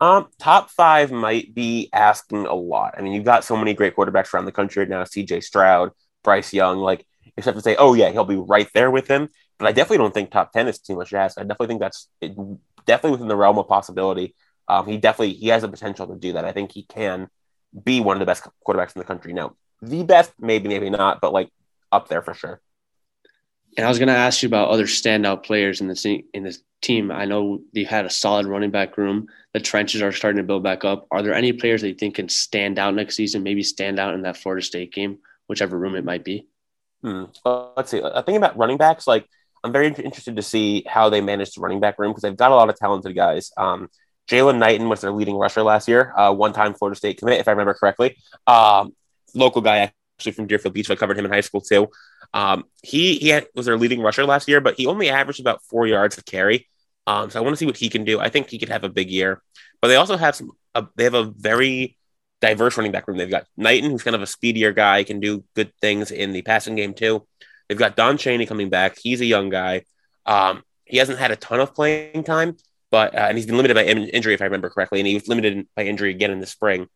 Um, 0.00 0.28
top 0.38 0.70
five 0.70 1.10
might 1.10 1.54
be 1.54 1.90
asking 1.92 2.46
a 2.46 2.54
lot. 2.54 2.94
I 2.96 3.02
mean, 3.02 3.12
you've 3.12 3.24
got 3.24 3.44
so 3.44 3.56
many 3.56 3.74
great 3.74 3.94
quarterbacks 3.94 4.32
around 4.32 4.46
the 4.46 4.52
country 4.52 4.80
right 4.80 4.88
now: 4.88 5.04
C.J. 5.04 5.40
Stroud, 5.40 5.90
Bryce 6.24 6.52
Young. 6.52 6.78
Like, 6.78 7.06
except 7.36 7.56
to 7.56 7.62
say, 7.62 7.76
oh 7.76 7.94
yeah, 7.94 8.10
he'll 8.10 8.24
be 8.24 8.36
right 8.36 8.68
there 8.74 8.90
with 8.90 9.08
him. 9.08 9.28
But 9.58 9.68
I 9.68 9.72
definitely 9.72 9.98
don't 9.98 10.14
think 10.14 10.30
top 10.30 10.52
ten 10.52 10.68
is 10.68 10.78
too 10.78 10.96
much 10.96 11.10
to 11.10 11.18
ask. 11.18 11.38
I 11.38 11.42
definitely 11.42 11.66
think 11.66 11.80
that's 11.80 12.08
it, 12.20 12.34
definitely 12.86 13.12
within 13.12 13.28
the 13.28 13.36
realm 13.36 13.58
of 13.58 13.68
possibility. 13.68 14.34
Um, 14.70 14.86
he 14.86 14.98
definitely 14.98 15.34
he 15.34 15.48
has 15.48 15.62
the 15.62 15.68
potential 15.68 16.06
to 16.06 16.14
do 16.14 16.34
that. 16.34 16.44
I 16.44 16.52
think 16.52 16.70
he 16.70 16.84
can 16.84 17.28
be 17.84 18.00
one 18.00 18.14
of 18.14 18.20
the 18.20 18.26
best 18.26 18.46
quarterbacks 18.64 18.94
in 18.94 19.00
the 19.00 19.04
country. 19.04 19.32
Now, 19.32 19.56
the 19.82 20.04
best, 20.04 20.32
maybe, 20.38 20.68
maybe 20.68 20.90
not, 20.90 21.20
but 21.20 21.32
like 21.32 21.50
up 21.90 22.08
there 22.08 22.22
for 22.22 22.34
sure. 22.34 22.60
And 23.76 23.84
I 23.84 23.88
was 23.88 23.98
going 23.98 24.08
to 24.08 24.14
ask 24.14 24.42
you 24.42 24.46
about 24.46 24.68
other 24.68 24.86
standout 24.86 25.44
players 25.44 25.80
in 25.80 25.88
this 25.88 26.04
in 26.04 26.44
this 26.44 26.62
team. 26.82 27.10
I 27.10 27.24
know 27.24 27.62
you 27.72 27.84
had 27.84 28.06
a 28.06 28.10
solid 28.10 28.46
running 28.46 28.70
back 28.70 28.96
room. 28.96 29.26
The 29.54 29.60
trenches 29.60 30.02
are 30.02 30.12
starting 30.12 30.38
to 30.38 30.46
build 30.46 30.62
back 30.62 30.84
up. 30.84 31.08
Are 31.10 31.22
there 31.22 31.34
any 31.34 31.52
players 31.52 31.80
that 31.80 31.88
you 31.88 31.94
think 31.94 32.14
can 32.14 32.28
stand 32.28 32.78
out 32.78 32.94
next 32.94 33.16
season? 33.16 33.42
Maybe 33.42 33.64
stand 33.64 33.98
out 33.98 34.14
in 34.14 34.22
that 34.22 34.36
Florida 34.36 34.64
State 34.64 34.92
game, 34.92 35.18
whichever 35.48 35.76
room 35.76 35.96
it 35.96 36.04
might 36.04 36.24
be. 36.24 36.46
Hmm. 37.02 37.24
Well, 37.44 37.72
let's 37.76 37.90
see. 37.90 38.02
I 38.02 38.22
think 38.22 38.38
about 38.38 38.56
running 38.56 38.76
backs. 38.76 39.08
Like 39.08 39.26
I'm 39.64 39.72
very 39.72 39.88
interested 39.88 40.36
to 40.36 40.42
see 40.42 40.84
how 40.86 41.08
they 41.10 41.20
manage 41.20 41.54
the 41.54 41.60
running 41.60 41.80
back 41.80 41.98
room 41.98 42.12
because 42.12 42.22
they've 42.22 42.36
got 42.36 42.52
a 42.52 42.54
lot 42.54 42.68
of 42.68 42.76
talented 42.76 43.16
guys. 43.16 43.50
Um, 43.56 43.88
Jaylan 44.30 44.58
Knighton 44.58 44.88
was 44.88 45.00
their 45.00 45.10
leading 45.10 45.36
rusher 45.36 45.62
last 45.62 45.88
year, 45.88 46.12
uh, 46.16 46.32
one-time 46.32 46.74
Florida 46.74 46.96
State 46.96 47.18
commit, 47.18 47.40
if 47.40 47.48
I 47.48 47.50
remember 47.50 47.74
correctly. 47.74 48.16
Um, 48.46 48.94
local 49.34 49.60
guy 49.60 49.92
actually 50.18 50.32
from 50.32 50.46
Deerfield 50.46 50.74
Beach. 50.74 50.88
I 50.90 50.94
covered 50.94 51.18
him 51.18 51.24
in 51.24 51.32
high 51.32 51.40
school 51.40 51.60
too. 51.60 51.88
Um, 52.32 52.64
he 52.82 53.16
he 53.16 53.28
had, 53.28 53.48
was 53.54 53.66
their 53.66 53.76
leading 53.76 54.00
rusher 54.00 54.24
last 54.24 54.46
year, 54.46 54.60
but 54.60 54.76
he 54.76 54.86
only 54.86 55.10
averaged 55.10 55.40
about 55.40 55.64
four 55.64 55.86
yards 55.86 56.16
to 56.16 56.22
carry. 56.22 56.68
Um, 57.06 57.30
so 57.30 57.40
I 57.40 57.42
want 57.42 57.54
to 57.54 57.56
see 57.56 57.66
what 57.66 57.76
he 57.76 57.88
can 57.88 58.04
do. 58.04 58.20
I 58.20 58.28
think 58.28 58.48
he 58.48 58.58
could 58.58 58.68
have 58.68 58.84
a 58.84 58.88
big 58.88 59.10
year. 59.10 59.42
But 59.80 59.88
they 59.88 59.96
also 59.96 60.16
have 60.16 60.36
some. 60.36 60.52
Uh, 60.74 60.84
they 60.96 61.04
have 61.04 61.14
a 61.14 61.24
very 61.24 61.96
diverse 62.40 62.76
running 62.76 62.92
back 62.92 63.08
room. 63.08 63.18
They've 63.18 63.30
got 63.30 63.46
Knighton, 63.56 63.90
who's 63.90 64.02
kind 64.02 64.14
of 64.14 64.22
a 64.22 64.26
speedier 64.26 64.72
guy, 64.72 65.02
can 65.04 65.18
do 65.20 65.44
good 65.56 65.72
things 65.80 66.10
in 66.10 66.32
the 66.32 66.42
passing 66.42 66.76
game 66.76 66.94
too. 66.94 67.26
They've 67.68 67.78
got 67.78 67.96
Don 67.96 68.16
Chaney 68.16 68.46
coming 68.46 68.70
back. 68.70 68.98
He's 68.98 69.20
a 69.20 69.26
young 69.26 69.48
guy. 69.48 69.84
Um, 70.26 70.62
he 70.84 70.98
hasn't 70.98 71.18
had 71.18 71.30
a 71.30 71.36
ton 71.36 71.60
of 71.60 71.74
playing 71.74 72.24
time, 72.24 72.56
but 72.90 73.14
uh, 73.14 73.26
and 73.28 73.36
he's 73.36 73.46
been 73.46 73.56
limited 73.56 73.74
by 73.74 73.84
injury, 73.84 74.34
if 74.34 74.40
I 74.40 74.44
remember 74.44 74.70
correctly, 74.70 75.00
and 75.00 75.06
he 75.06 75.14
was 75.14 75.28
limited 75.28 75.66
by 75.76 75.84
injury 75.84 76.10
again 76.10 76.30
in 76.30 76.40
the 76.40 76.46
spring. 76.46 76.88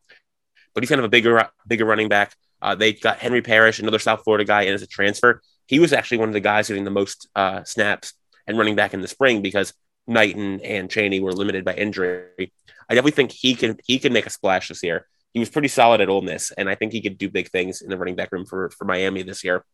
But 0.75 0.83
he's 0.83 0.91
kind 0.91 0.99
of 0.99 1.05
a 1.05 1.09
bigger, 1.09 1.49
bigger 1.67 1.85
running 1.85 2.09
back. 2.09 2.35
Uh, 2.61 2.75
they 2.75 2.93
got 2.93 3.19
Henry 3.19 3.43
Parrish, 3.43 3.79
another 3.79 3.99
South 3.99 4.23
Florida 4.25 4.45
guy, 4.45 4.63
and 4.63 4.75
as 4.75 4.83
a 4.83 4.87
transfer, 4.87 5.41
he 5.67 5.79
was 5.79 5.93
actually 5.93 6.19
one 6.19 6.29
of 6.29 6.33
the 6.33 6.41
guys 6.41 6.69
getting 6.69 6.85
the 6.85 6.91
most 6.91 7.29
uh, 7.37 7.63
snaps 7.65 8.15
and 8.47 8.59
running 8.59 8.75
back 8.75 8.95
in 8.95 9.01
the 9.01 9.09
spring 9.09 9.43
because 9.43 9.73
Knighton 10.07 10.61
and 10.61 10.91
Chaney 10.91 11.21
were 11.21 11.33
limited 11.33 11.65
by 11.65 11.75
injury. 11.75 12.53
I 12.89 12.95
definitely 12.95 13.13
think 13.13 13.33
he 13.33 13.55
can 13.55 13.79
he 13.85 13.99
can 13.99 14.13
make 14.13 14.27
a 14.27 14.31
splash 14.31 14.69
this 14.69 14.83
year. 14.83 15.07
He 15.33 15.41
was 15.41 15.51
pretty 15.51 15.69
solid 15.69 16.01
at 16.01 16.09
Ole 16.09 16.23
Miss, 16.23 16.53
and 16.53 16.69
I 16.69 16.75
think 16.75 16.93
he 16.93 17.01
could 17.01 17.19
do 17.19 17.31
big 17.31 17.51
things 17.51 17.83
in 17.83 17.89
the 17.89 17.97
running 17.97 18.17
back 18.17 18.33
room 18.33 18.45
for 18.45 18.71
for 18.71 18.85
Miami 18.85 19.23
this 19.23 19.45
year. 19.45 19.65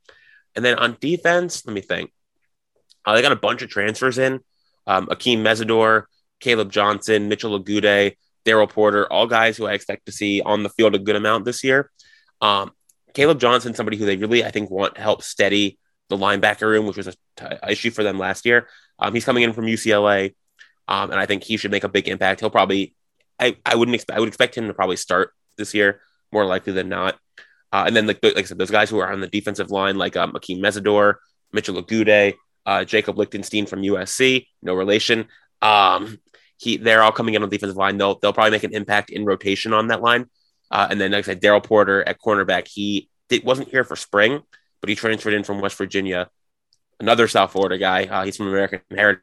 And 0.55 0.65
then 0.65 0.79
on 0.79 0.97
defense, 1.00 1.65
let 1.67 1.75
me 1.75 1.81
think. 1.81 2.12
Uh, 3.05 3.15
they 3.15 3.23
got 3.23 3.33
a 3.33 3.37
bunch 3.37 3.62
of 3.62 3.71
transfers 3.71 4.19
in. 4.19 4.41
Um, 4.87 5.07
Akheem 5.07 5.39
Mesidor, 5.39 6.05
Caleb 6.41 6.73
Johnson, 6.73 7.29
Mitchell 7.29 7.59
Agude, 7.59 8.17
Daryl 8.45 8.69
Porter, 8.69 9.11
all 9.13 9.27
guys 9.27 9.57
who 9.57 9.67
I 9.67 9.75
expect 9.75 10.07
to 10.07 10.13
see 10.13 10.41
on 10.41 10.63
the 10.63 10.71
field 10.71 10.95
a 10.95 10.99
good 10.99 11.17
amount 11.17 11.45
this 11.45 11.63
year. 11.63 11.91
Um, 12.41 12.73
Caleb 13.15 13.41
Johnson, 13.41 13.75
somebody 13.75 13.97
who 13.97 14.07
they 14.07 14.17
really, 14.17 14.45
I 14.45 14.51
think, 14.51 14.71
want 14.71 14.97
help 14.97 15.23
steady 15.23 15.79
the 16.09 16.17
linebacker 16.17 16.63
room, 16.63 16.87
which 16.87 16.97
was 16.97 17.09
a 17.09 17.15
t- 17.37 17.57
issue 17.69 17.91
for 17.91 18.03
them 18.03 18.19
last 18.19 18.47
year. 18.47 18.69
Um, 18.99 19.15
he's 19.15 19.25
coming 19.25 19.43
in 19.43 19.53
from 19.53 19.67
UCLA, 19.67 20.35
um, 20.89 21.11
and 21.11 21.21
I 21.21 21.27
think 21.27 21.45
he 21.45 21.57
should 21.57 21.71
make 21.71 21.85
a 21.85 21.89
big 21.89 22.09
impact. 22.09 22.41
He'll 22.41 22.51
probably, 22.51 22.95
I, 23.39 23.57
I 23.65 23.77
wouldn't 23.77 23.95
expect, 23.95 24.17
I 24.17 24.21
would 24.21 24.29
expect 24.29 24.57
him 24.57 24.67
to 24.69 24.75
probably 24.75 24.97
start 24.97 25.33
this 25.57 25.75
year 25.75 26.01
more 26.33 26.45
likely 26.45 26.73
than 26.73 26.89
not. 26.89 27.19
Uh, 27.73 27.85
and 27.87 27.95
then, 27.95 28.07
like, 28.07 28.19
like 28.23 28.37
I 28.39 28.43
said, 28.43 28.59
those 28.59 28.71
guys 28.71 28.91
who 28.91 28.99
are 28.99 29.13
on 29.13 29.21
the 29.21 29.29
defensive 29.29 29.71
line, 29.71 29.97
like 29.97 30.17
um, 30.17 30.33
Akheem 30.33 30.59
Mesidor, 30.59 31.15
Mitchell 31.53 31.83
Agude, 31.83 32.35
uh, 32.67 32.85
Jacob 32.85 33.19
Lichtenstein 33.19 33.67
from 33.67 33.83
USC, 33.83 34.47
no 34.62 34.75
relation. 34.75 35.26
Um, 35.62 36.19
he, 36.57 36.76
they're 36.76 37.02
all 37.02 37.12
coming 37.12 37.35
in 37.35 37.43
on 37.43 37.49
the 37.49 37.57
defensive 37.57 37.76
line. 37.76 37.97
They'll, 37.97 38.19
they'll 38.19 38.33
probably 38.33 38.50
make 38.50 38.64
an 38.64 38.75
impact 38.75 39.11
in 39.11 39.25
rotation 39.25 39.73
on 39.73 39.88
that 39.88 40.02
line. 40.02 40.26
Uh, 40.71 40.87
and 40.90 41.00
then, 41.00 41.12
like 41.12 41.25
I 41.25 41.33
said, 41.33 41.43
Daryl 41.43 41.64
Porter 41.64 42.07
at 42.07 42.21
cornerback, 42.21 42.69
he 42.69 43.09
did, 43.29 43.45
wasn't 43.45 43.69
here 43.69 43.83
for 43.83 43.97
spring, 43.97 44.40
but 44.81 44.88
he 44.88 44.95
transferred 44.95 45.35
in 45.35 45.43
from 45.43 45.61
West 45.61 45.76
Virginia. 45.76 46.29
Another 47.00 47.29
South 47.29 47.52
Florida 47.52 47.79
guy. 47.79 48.05
Uh, 48.05 48.25
he's 48.25 48.37
from 48.37 48.49
American 48.49 48.81
Heritage. 48.90 49.23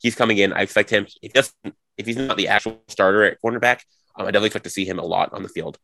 He's 0.00 0.14
coming 0.14 0.38
in. 0.38 0.52
I 0.52 0.62
expect 0.62 0.90
him. 0.90 1.06
If, 1.20 1.52
if 1.96 2.06
he's 2.06 2.16
not 2.16 2.36
the 2.36 2.48
actual 2.48 2.80
starter 2.86 3.24
at 3.24 3.42
cornerback, 3.42 3.80
um, 4.14 4.26
I 4.26 4.26
definitely 4.26 4.46
expect 4.46 4.64
to 4.64 4.70
see 4.70 4.84
him 4.84 4.98
a 4.98 5.04
lot 5.04 5.32
on 5.32 5.42
the 5.42 5.48
field. 5.48 5.78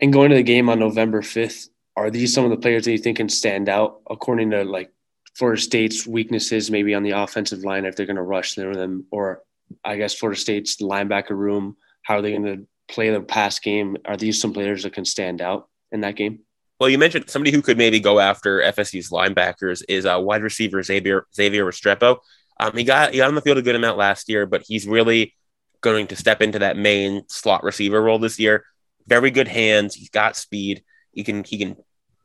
And 0.00 0.12
going 0.12 0.30
to 0.30 0.36
the 0.36 0.42
game 0.42 0.68
on 0.68 0.78
November 0.78 1.22
5th, 1.22 1.68
are 1.98 2.10
these 2.10 2.32
some 2.32 2.44
of 2.44 2.50
the 2.50 2.56
players 2.56 2.84
that 2.84 2.92
you 2.92 2.98
think 2.98 3.16
can 3.16 3.28
stand 3.28 3.68
out 3.68 4.02
according 4.08 4.52
to 4.52 4.62
like 4.62 4.92
Florida 5.38 5.60
State's 5.60 6.06
weaknesses, 6.06 6.70
maybe 6.70 6.94
on 6.94 7.04
the 7.04 7.12
offensive 7.12 7.60
line 7.60 7.84
if 7.84 7.94
they're 7.94 8.06
going 8.06 8.16
to 8.16 8.22
rush 8.22 8.54
them, 8.54 9.06
or 9.12 9.42
I 9.84 9.96
guess 9.96 10.14
Florida 10.14 10.40
State's 10.40 10.76
linebacker 10.82 11.30
room? 11.30 11.76
How 12.02 12.16
are 12.16 12.22
they 12.22 12.32
going 12.32 12.44
to 12.44 12.66
play 12.88 13.10
the 13.10 13.20
past 13.20 13.62
game, 13.62 13.96
are 14.04 14.16
these 14.16 14.40
some 14.40 14.52
players 14.52 14.82
that 14.82 14.94
can 14.94 15.04
stand 15.04 15.40
out 15.40 15.68
in 15.92 16.00
that 16.00 16.16
game? 16.16 16.40
Well, 16.80 16.88
you 16.88 16.98
mentioned 16.98 17.28
somebody 17.28 17.52
who 17.52 17.62
could 17.62 17.78
maybe 17.78 18.00
go 18.00 18.18
after 18.18 18.60
FSU's 18.60 19.10
linebackers 19.10 19.82
is 19.88 20.06
uh, 20.06 20.18
wide 20.20 20.42
receiver 20.42 20.82
Xavier 20.82 21.26
Xavier 21.34 21.64
Restrepo. 21.64 22.18
Um, 22.60 22.76
he 22.76 22.84
got 22.84 23.12
he 23.12 23.18
got 23.18 23.28
on 23.28 23.34
the 23.34 23.40
field 23.40 23.58
a 23.58 23.62
good 23.62 23.76
amount 23.76 23.98
last 23.98 24.28
year, 24.28 24.46
but 24.46 24.62
he's 24.66 24.86
really 24.86 25.34
going 25.80 26.06
to 26.08 26.16
step 26.16 26.40
into 26.40 26.60
that 26.60 26.76
main 26.76 27.22
slot 27.28 27.62
receiver 27.62 28.00
role 28.00 28.18
this 28.18 28.38
year. 28.38 28.64
Very 29.06 29.30
good 29.30 29.48
hands. 29.48 29.94
He's 29.94 30.10
got 30.10 30.36
speed. 30.36 30.82
He 31.12 31.24
can 31.24 31.44
he 31.44 31.58
can 31.58 31.76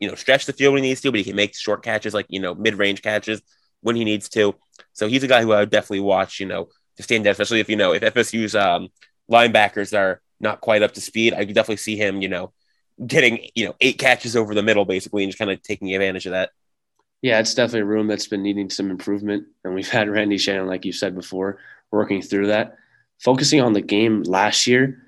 you 0.03 0.09
know 0.09 0.15
stretch 0.15 0.45
the 0.45 0.53
field 0.53 0.73
when 0.73 0.83
he 0.83 0.89
needs 0.89 1.01
to, 1.01 1.11
but 1.11 1.17
he 1.17 1.23
can 1.23 1.35
make 1.35 1.55
short 1.55 1.81
catches 1.81 2.13
like 2.13 2.25
you 2.29 2.41
know 2.41 2.53
mid 2.53 2.75
range 2.75 3.01
catches 3.01 3.41
when 3.81 3.95
he 3.95 4.03
needs 4.03 4.27
to. 4.29 4.53
So 4.91 5.07
he's 5.07 5.23
a 5.23 5.27
guy 5.27 5.41
who 5.41 5.53
I 5.53 5.61
would 5.61 5.69
definitely 5.69 6.01
watch. 6.01 6.39
You 6.39 6.47
know 6.47 6.67
to 6.97 7.03
stand 7.03 7.25
out, 7.25 7.31
especially 7.31 7.61
if 7.61 7.69
you 7.69 7.77
know 7.77 7.93
if 7.93 8.03
FSU's 8.03 8.53
um, 8.55 8.89
linebackers 9.31 9.97
are 9.97 10.21
not 10.39 10.59
quite 10.59 10.83
up 10.83 10.93
to 10.93 11.01
speed. 11.01 11.33
I 11.33 11.45
could 11.45 11.55
definitely 11.55 11.77
see 11.77 11.95
him. 11.95 12.21
You 12.21 12.29
know 12.29 12.51
getting 13.07 13.47
you 13.55 13.65
know 13.65 13.75
eight 13.81 13.97
catches 13.97 14.35
over 14.35 14.53
the 14.53 14.63
middle 14.63 14.85
basically 14.85 15.23
and 15.23 15.31
just 15.31 15.39
kind 15.39 15.51
of 15.51 15.61
taking 15.61 15.93
advantage 15.93 16.25
of 16.25 16.33
that. 16.33 16.51
Yeah, 17.21 17.39
it's 17.39 17.53
definitely 17.53 17.81
a 17.81 17.85
room 17.85 18.07
that's 18.07 18.27
been 18.27 18.43
needing 18.43 18.69
some 18.69 18.91
improvement, 18.91 19.47
and 19.63 19.73
we've 19.73 19.89
had 19.89 20.09
Randy 20.09 20.37
Shannon, 20.37 20.67
like 20.67 20.83
you 20.83 20.91
said 20.91 21.15
before, 21.15 21.59
working 21.89 22.21
through 22.21 22.47
that. 22.47 22.75
Focusing 23.23 23.61
on 23.61 23.71
the 23.71 23.81
game 23.81 24.23
last 24.23 24.67
year, 24.67 25.02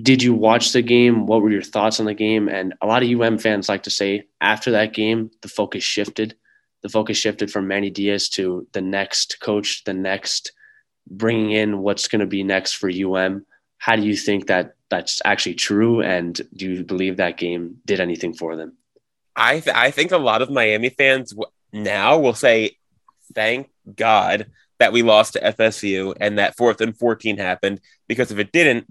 did 0.00 0.22
you 0.22 0.34
watch 0.34 0.72
the 0.72 0.82
game? 0.82 1.26
What 1.26 1.42
were 1.42 1.50
your 1.50 1.62
thoughts 1.62 2.00
on 2.00 2.06
the 2.06 2.14
game? 2.14 2.48
And 2.48 2.74
a 2.82 2.86
lot 2.86 3.02
of 3.02 3.08
UM 3.08 3.38
fans 3.38 3.68
like 3.68 3.84
to 3.84 3.90
say 3.90 4.26
after 4.40 4.72
that 4.72 4.92
game, 4.92 5.30
the 5.40 5.48
focus 5.48 5.82
shifted. 5.82 6.36
The 6.82 6.88
focus 6.90 7.16
shifted 7.16 7.50
from 7.50 7.66
Manny 7.66 7.90
Diaz 7.90 8.28
to 8.30 8.66
the 8.72 8.82
next 8.82 9.40
coach, 9.40 9.84
the 9.84 9.94
next 9.94 10.52
bringing 11.08 11.52
in 11.52 11.78
what's 11.78 12.08
going 12.08 12.20
to 12.20 12.26
be 12.26 12.42
next 12.42 12.74
for 12.74 12.90
UM. 12.90 13.46
How 13.78 13.96
do 13.96 14.02
you 14.02 14.16
think 14.16 14.48
that 14.48 14.74
that's 14.90 15.22
actually 15.24 15.54
true? 15.54 16.02
And 16.02 16.38
do 16.54 16.70
you 16.70 16.84
believe 16.84 17.16
that 17.16 17.38
game 17.38 17.78
did 17.86 18.00
anything 18.00 18.34
for 18.34 18.54
them? 18.56 18.76
I 19.34 19.60
th- 19.60 19.76
I 19.76 19.90
think 19.90 20.12
a 20.12 20.18
lot 20.18 20.42
of 20.42 20.50
Miami 20.50 20.90
fans 20.90 21.30
w- 21.30 21.50
now 21.72 22.18
will 22.18 22.34
say, 22.34 22.78
"Thank 23.34 23.68
God 23.94 24.46
that 24.78 24.92
we 24.92 25.02
lost 25.02 25.34
to 25.34 25.44
FSU 25.44 26.14
and 26.20 26.38
that 26.38 26.56
fourth 26.56 26.80
and 26.80 26.96
fourteen 26.96 27.36
happened." 27.36 27.80
Because 28.08 28.32
if 28.32 28.38
it 28.38 28.50
didn't, 28.50 28.86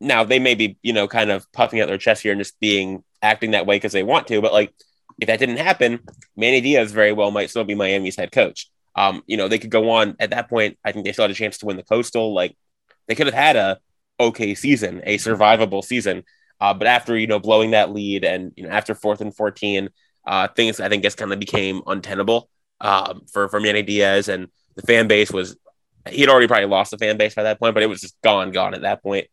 now 0.00 0.24
they 0.24 0.38
may 0.38 0.54
be 0.54 0.78
you 0.82 0.92
know 0.92 1.08
kind 1.08 1.30
of 1.30 1.50
puffing 1.52 1.80
out 1.80 1.88
their 1.88 1.98
chest 1.98 2.22
here 2.22 2.32
and 2.32 2.40
just 2.40 2.58
being 2.60 3.02
acting 3.22 3.52
that 3.52 3.66
way 3.66 3.76
because 3.76 3.92
they 3.92 4.02
want 4.02 4.26
to. 4.28 4.40
But 4.40 4.52
like, 4.52 4.72
if 5.20 5.26
that 5.28 5.38
didn't 5.38 5.58
happen, 5.58 6.00
Manny 6.36 6.60
Diaz 6.60 6.92
very 6.92 7.12
well 7.12 7.30
might 7.30 7.50
still 7.50 7.64
be 7.64 7.74
Miami's 7.74 8.16
head 8.16 8.32
coach. 8.32 8.70
Um, 8.94 9.22
you 9.26 9.36
know, 9.36 9.48
they 9.48 9.58
could 9.58 9.70
go 9.70 9.90
on 9.90 10.16
at 10.18 10.30
that 10.30 10.48
point. 10.48 10.78
I 10.84 10.92
think 10.92 11.04
they 11.04 11.12
still 11.12 11.24
had 11.24 11.30
a 11.30 11.34
chance 11.34 11.58
to 11.58 11.66
win 11.66 11.76
the 11.76 11.82
Coastal. 11.82 12.34
Like, 12.34 12.56
they 13.06 13.14
could 13.14 13.26
have 13.26 13.34
had 13.34 13.56
a 13.56 13.78
okay 14.18 14.54
season, 14.54 15.02
a 15.04 15.18
survivable 15.18 15.84
season. 15.84 16.24
Uh, 16.60 16.72
but 16.72 16.86
after 16.86 17.16
you 17.16 17.26
know 17.26 17.38
blowing 17.38 17.72
that 17.72 17.92
lead 17.92 18.24
and 18.24 18.52
you 18.56 18.64
know 18.64 18.70
after 18.70 18.94
fourth 18.94 19.20
and 19.20 19.34
fourteen, 19.34 19.90
uh, 20.26 20.48
things 20.48 20.80
I 20.80 20.88
think 20.88 21.02
just 21.02 21.18
kind 21.18 21.32
of 21.32 21.38
became 21.38 21.82
untenable 21.86 22.48
um, 22.80 23.22
for 23.30 23.48
for 23.48 23.60
Manny 23.60 23.82
Diaz 23.82 24.28
and 24.28 24.48
the 24.74 24.82
fan 24.82 25.08
base 25.08 25.30
was 25.32 25.56
he 26.08 26.20
had 26.20 26.30
already 26.30 26.46
probably 26.46 26.66
lost 26.66 26.90
the 26.90 26.98
fan 26.98 27.16
base 27.16 27.34
by 27.34 27.42
that 27.44 27.58
point, 27.58 27.74
but 27.74 27.82
it 27.82 27.88
was 27.88 28.00
just 28.00 28.20
gone, 28.22 28.52
gone 28.52 28.74
at 28.74 28.82
that 28.82 29.02
point. 29.02 29.26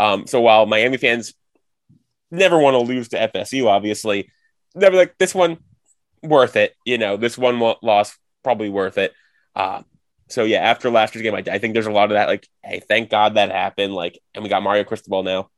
Um, 0.00 0.26
so 0.26 0.40
while 0.40 0.64
Miami 0.64 0.96
fans 0.96 1.34
never 2.30 2.58
want 2.58 2.74
to 2.74 2.78
lose 2.78 3.08
to 3.08 3.18
FSU, 3.18 3.66
obviously, 3.66 4.30
they're 4.74 4.90
like 4.90 5.18
this 5.18 5.34
one 5.34 5.58
worth 6.22 6.56
it. 6.56 6.74
You 6.86 6.96
know, 6.96 7.18
this 7.18 7.36
one 7.36 7.58
loss 7.82 8.16
probably 8.42 8.70
worth 8.70 8.96
it. 8.96 9.12
Uh, 9.54 9.82
so 10.28 10.44
yeah, 10.44 10.60
after 10.60 10.90
last 10.90 11.14
year's 11.14 11.22
game, 11.22 11.34
I, 11.34 11.44
I, 11.52 11.58
think 11.58 11.74
there's 11.74 11.86
a 11.86 11.90
lot 11.90 12.04
of 12.04 12.10
that. 12.10 12.28
Like, 12.28 12.48
hey, 12.64 12.80
thank 12.80 13.10
God 13.10 13.34
that 13.34 13.50
happened. 13.50 13.92
Like, 13.92 14.18
and 14.34 14.42
we 14.42 14.48
got 14.48 14.62
Mario 14.62 14.84
Cristobal 14.84 15.22
now. 15.22 15.50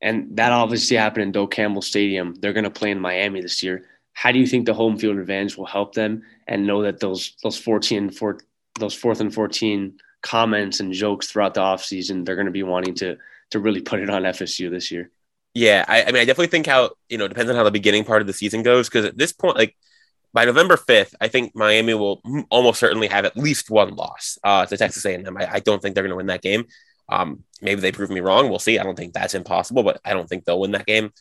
And 0.00 0.36
that 0.36 0.52
obviously 0.52 0.96
happened 0.96 1.24
in 1.24 1.32
Doak 1.32 1.50
Campbell 1.50 1.82
Stadium. 1.82 2.34
They're 2.34 2.52
going 2.52 2.64
to 2.64 2.70
play 2.70 2.92
in 2.92 3.00
Miami 3.00 3.40
this 3.40 3.62
year. 3.64 3.86
How 4.12 4.30
do 4.30 4.38
you 4.38 4.46
think 4.46 4.66
the 4.66 4.74
home 4.74 4.96
field 4.96 5.18
advantage 5.18 5.56
will 5.56 5.66
help 5.66 5.94
them 5.94 6.22
and 6.46 6.66
know 6.66 6.82
that 6.82 7.00
those 7.00 7.34
those 7.42 7.58
14 7.58 8.10
four, 8.10 8.38
those 8.78 8.94
fourth 8.94 9.20
and 9.20 9.34
14 9.34 9.96
comments 10.24 10.80
and 10.80 10.92
jokes 10.92 11.28
throughout 11.28 11.54
the 11.54 11.60
offseason, 11.60 12.24
they're 12.24 12.34
going 12.34 12.46
to 12.46 12.52
be 12.52 12.64
wanting 12.64 12.94
to 12.94 13.16
to 13.50 13.60
really 13.60 13.80
put 13.80 14.00
it 14.00 14.10
on 14.10 14.22
FSU 14.22 14.70
this 14.70 14.90
year? 14.90 15.10
Yeah, 15.52 15.84
I, 15.86 16.02
I 16.02 16.06
mean, 16.06 16.16
I 16.16 16.24
definitely 16.24 16.48
think 16.48 16.66
how 16.66 16.90
you 17.08 17.18
know 17.18 17.28
depends 17.28 17.50
on 17.50 17.56
how 17.56 17.62
the 17.62 17.70
beginning 17.70 18.04
part 18.04 18.20
of 18.20 18.26
the 18.26 18.32
season 18.32 18.64
goes 18.64 18.88
because 18.88 19.04
at 19.04 19.16
this 19.16 19.32
point, 19.32 19.56
like 19.56 19.76
by 20.32 20.44
November 20.44 20.76
5th, 20.76 21.14
I 21.20 21.28
think 21.28 21.54
Miami 21.54 21.94
will 21.94 22.20
almost 22.50 22.80
certainly 22.80 23.06
have 23.06 23.24
at 23.24 23.36
least 23.36 23.70
one 23.70 23.94
loss 23.94 24.36
uh, 24.42 24.66
to 24.66 24.76
Texas 24.76 25.04
A&M. 25.06 25.36
I, 25.36 25.54
I 25.54 25.60
don't 25.60 25.80
think 25.80 25.94
they're 25.94 26.02
going 26.02 26.10
to 26.10 26.16
win 26.16 26.26
that 26.26 26.42
game. 26.42 26.64
Um, 27.08 27.44
maybe 27.62 27.80
they 27.80 27.92
prove 27.92 28.10
me 28.10 28.18
wrong. 28.18 28.48
We'll 28.48 28.58
see. 28.58 28.80
I 28.80 28.82
don't 28.82 28.96
think 28.96 29.12
that's 29.12 29.34
impossible, 29.36 29.84
but 29.84 30.00
I 30.04 30.12
don't 30.12 30.28
think 30.28 30.44
they'll 30.44 30.58
win 30.58 30.72
that 30.72 30.86
game. 30.86 31.12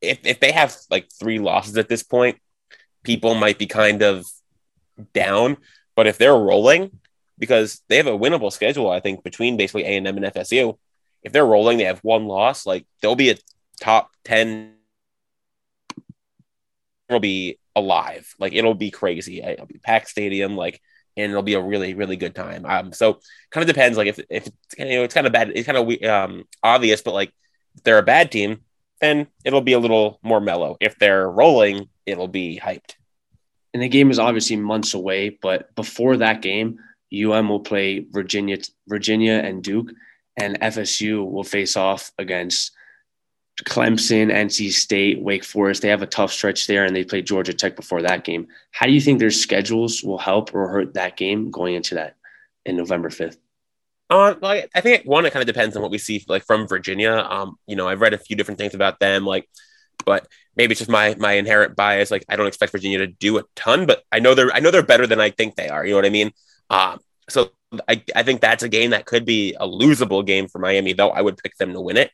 If, 0.00 0.20
if 0.24 0.38
they 0.38 0.52
have 0.52 0.76
like 0.88 1.08
three 1.18 1.40
losses 1.40 1.76
at 1.76 1.88
this 1.88 2.04
point, 2.04 2.38
people 3.02 3.34
might 3.34 3.58
be 3.58 3.66
kind 3.66 4.02
of 4.02 4.24
down. 5.12 5.56
But 5.96 6.06
if 6.06 6.18
they're 6.18 6.36
rolling, 6.36 7.00
because 7.38 7.82
they 7.88 7.96
have 7.96 8.06
a 8.06 8.10
winnable 8.10 8.52
schedule, 8.52 8.90
I 8.90 9.00
think 9.00 9.24
between 9.24 9.56
basically 9.56 9.84
A 9.84 9.96
and 9.96 10.06
M 10.06 10.16
and 10.16 10.26
FSU. 10.26 10.78
If 11.22 11.32
they're 11.32 11.46
rolling, 11.46 11.78
they 11.78 11.84
have 11.84 12.00
one 12.00 12.26
loss. 12.26 12.66
Like 12.66 12.86
they'll 13.00 13.16
be 13.16 13.30
a 13.30 13.36
top 13.80 14.10
ten. 14.24 14.74
It'll 17.08 17.20
be 17.20 17.58
alive. 17.74 18.34
Like 18.38 18.52
it'll 18.52 18.74
be 18.74 18.90
crazy. 18.90 19.42
It'll 19.42 19.66
be 19.66 19.78
packed 19.78 20.08
stadium. 20.08 20.56
Like 20.56 20.80
and 21.16 21.30
it'll 21.30 21.42
be 21.42 21.54
a 21.54 21.60
really 21.60 21.94
really 21.94 22.16
good 22.16 22.34
time. 22.34 22.64
Um, 22.66 22.92
so 22.92 23.20
kind 23.50 23.62
of 23.62 23.74
depends. 23.74 23.96
Like 23.96 24.08
if 24.08 24.20
if 24.28 24.48
you 24.78 24.84
know 24.84 25.04
it's 25.04 25.14
kind 25.14 25.26
of 25.26 25.32
bad, 25.32 25.52
it's 25.54 25.66
kind 25.66 25.78
of 25.78 26.02
um 26.08 26.44
obvious, 26.62 27.02
but 27.02 27.14
like 27.14 27.32
if 27.74 27.82
they're 27.82 27.98
a 27.98 28.02
bad 28.02 28.30
team, 28.30 28.60
then 29.00 29.26
it'll 29.44 29.60
be 29.60 29.72
a 29.72 29.78
little 29.78 30.18
more 30.22 30.40
mellow. 30.40 30.76
If 30.80 30.98
they're 30.98 31.28
rolling, 31.28 31.88
it'll 32.06 32.28
be 32.28 32.60
hyped. 32.62 32.94
And 33.72 33.82
the 33.82 33.88
game 33.88 34.10
is 34.10 34.18
obviously 34.18 34.56
months 34.56 34.94
away, 34.94 35.36
but 35.42 35.74
before 35.74 36.18
that 36.18 36.42
game, 36.42 36.78
UM 37.22 37.48
will 37.48 37.60
play 37.60 38.00
Virginia, 38.10 38.58
Virginia 38.88 39.34
and 39.34 39.62
Duke, 39.62 39.92
and 40.36 40.60
FSU 40.60 41.30
will 41.30 41.44
face 41.44 41.76
off 41.76 42.10
against 42.18 42.72
Clemson, 43.62 44.32
NC 44.32 44.72
State, 44.72 45.20
Wake 45.20 45.44
Forest, 45.44 45.82
they 45.82 45.88
have 45.88 46.02
a 46.02 46.06
tough 46.06 46.32
stretch 46.32 46.66
there, 46.66 46.84
and 46.84 46.94
they 46.94 47.04
play 47.04 47.22
Georgia 47.22 47.54
Tech 47.54 47.76
before 47.76 48.02
that 48.02 48.24
game. 48.24 48.48
How 48.72 48.86
do 48.86 48.92
you 48.92 49.00
think 49.00 49.20
their 49.20 49.30
schedules 49.30 50.02
will 50.02 50.18
help 50.18 50.52
or 50.54 50.68
hurt 50.68 50.94
that 50.94 51.16
game 51.16 51.50
going 51.50 51.74
into 51.74 51.94
that 51.94 52.16
in 52.66 52.76
November 52.76 53.10
fifth? 53.10 53.38
Uh, 54.10 54.34
like 54.40 54.70
I 54.74 54.80
think 54.80 55.04
one, 55.04 55.24
it 55.24 55.32
kind 55.32 55.42
of 55.42 55.46
depends 55.46 55.76
on 55.76 55.82
what 55.82 55.92
we 55.92 55.98
see 55.98 56.24
like 56.28 56.44
from 56.44 56.66
Virginia. 56.66 57.12
Um, 57.12 57.56
you 57.66 57.76
know, 57.76 57.88
I've 57.88 58.00
read 58.00 58.12
a 58.12 58.18
few 58.18 58.34
different 58.34 58.58
things 58.58 58.74
about 58.74 58.98
them, 58.98 59.24
like, 59.24 59.48
but 60.04 60.26
maybe 60.56 60.72
it's 60.72 60.80
just 60.80 60.90
my 60.90 61.14
my 61.18 61.32
inherent 61.34 61.76
bias. 61.76 62.10
Like, 62.10 62.24
I 62.28 62.34
don't 62.34 62.48
expect 62.48 62.72
Virginia 62.72 62.98
to 62.98 63.06
do 63.06 63.38
a 63.38 63.44
ton, 63.54 63.86
but 63.86 64.02
I 64.10 64.18
know 64.18 64.34
they're 64.34 64.52
I 64.52 64.58
know 64.58 64.72
they're 64.72 64.82
better 64.82 65.06
than 65.06 65.20
I 65.20 65.30
think 65.30 65.54
they 65.54 65.68
are. 65.68 65.84
You 65.86 65.92
know 65.92 65.98
what 65.98 66.06
I 66.06 66.10
mean? 66.10 66.32
Um, 66.70 67.00
so 67.28 67.50
I 67.88 68.02
I 68.14 68.22
think 68.22 68.40
that's 68.40 68.62
a 68.62 68.68
game 68.68 68.90
that 68.90 69.06
could 69.06 69.24
be 69.24 69.54
a 69.58 69.66
losable 69.66 70.24
game 70.24 70.48
for 70.48 70.58
Miami, 70.58 70.92
though. 70.92 71.10
I 71.10 71.22
would 71.22 71.38
pick 71.38 71.56
them 71.56 71.72
to 71.72 71.80
win 71.80 71.96
it. 71.96 72.10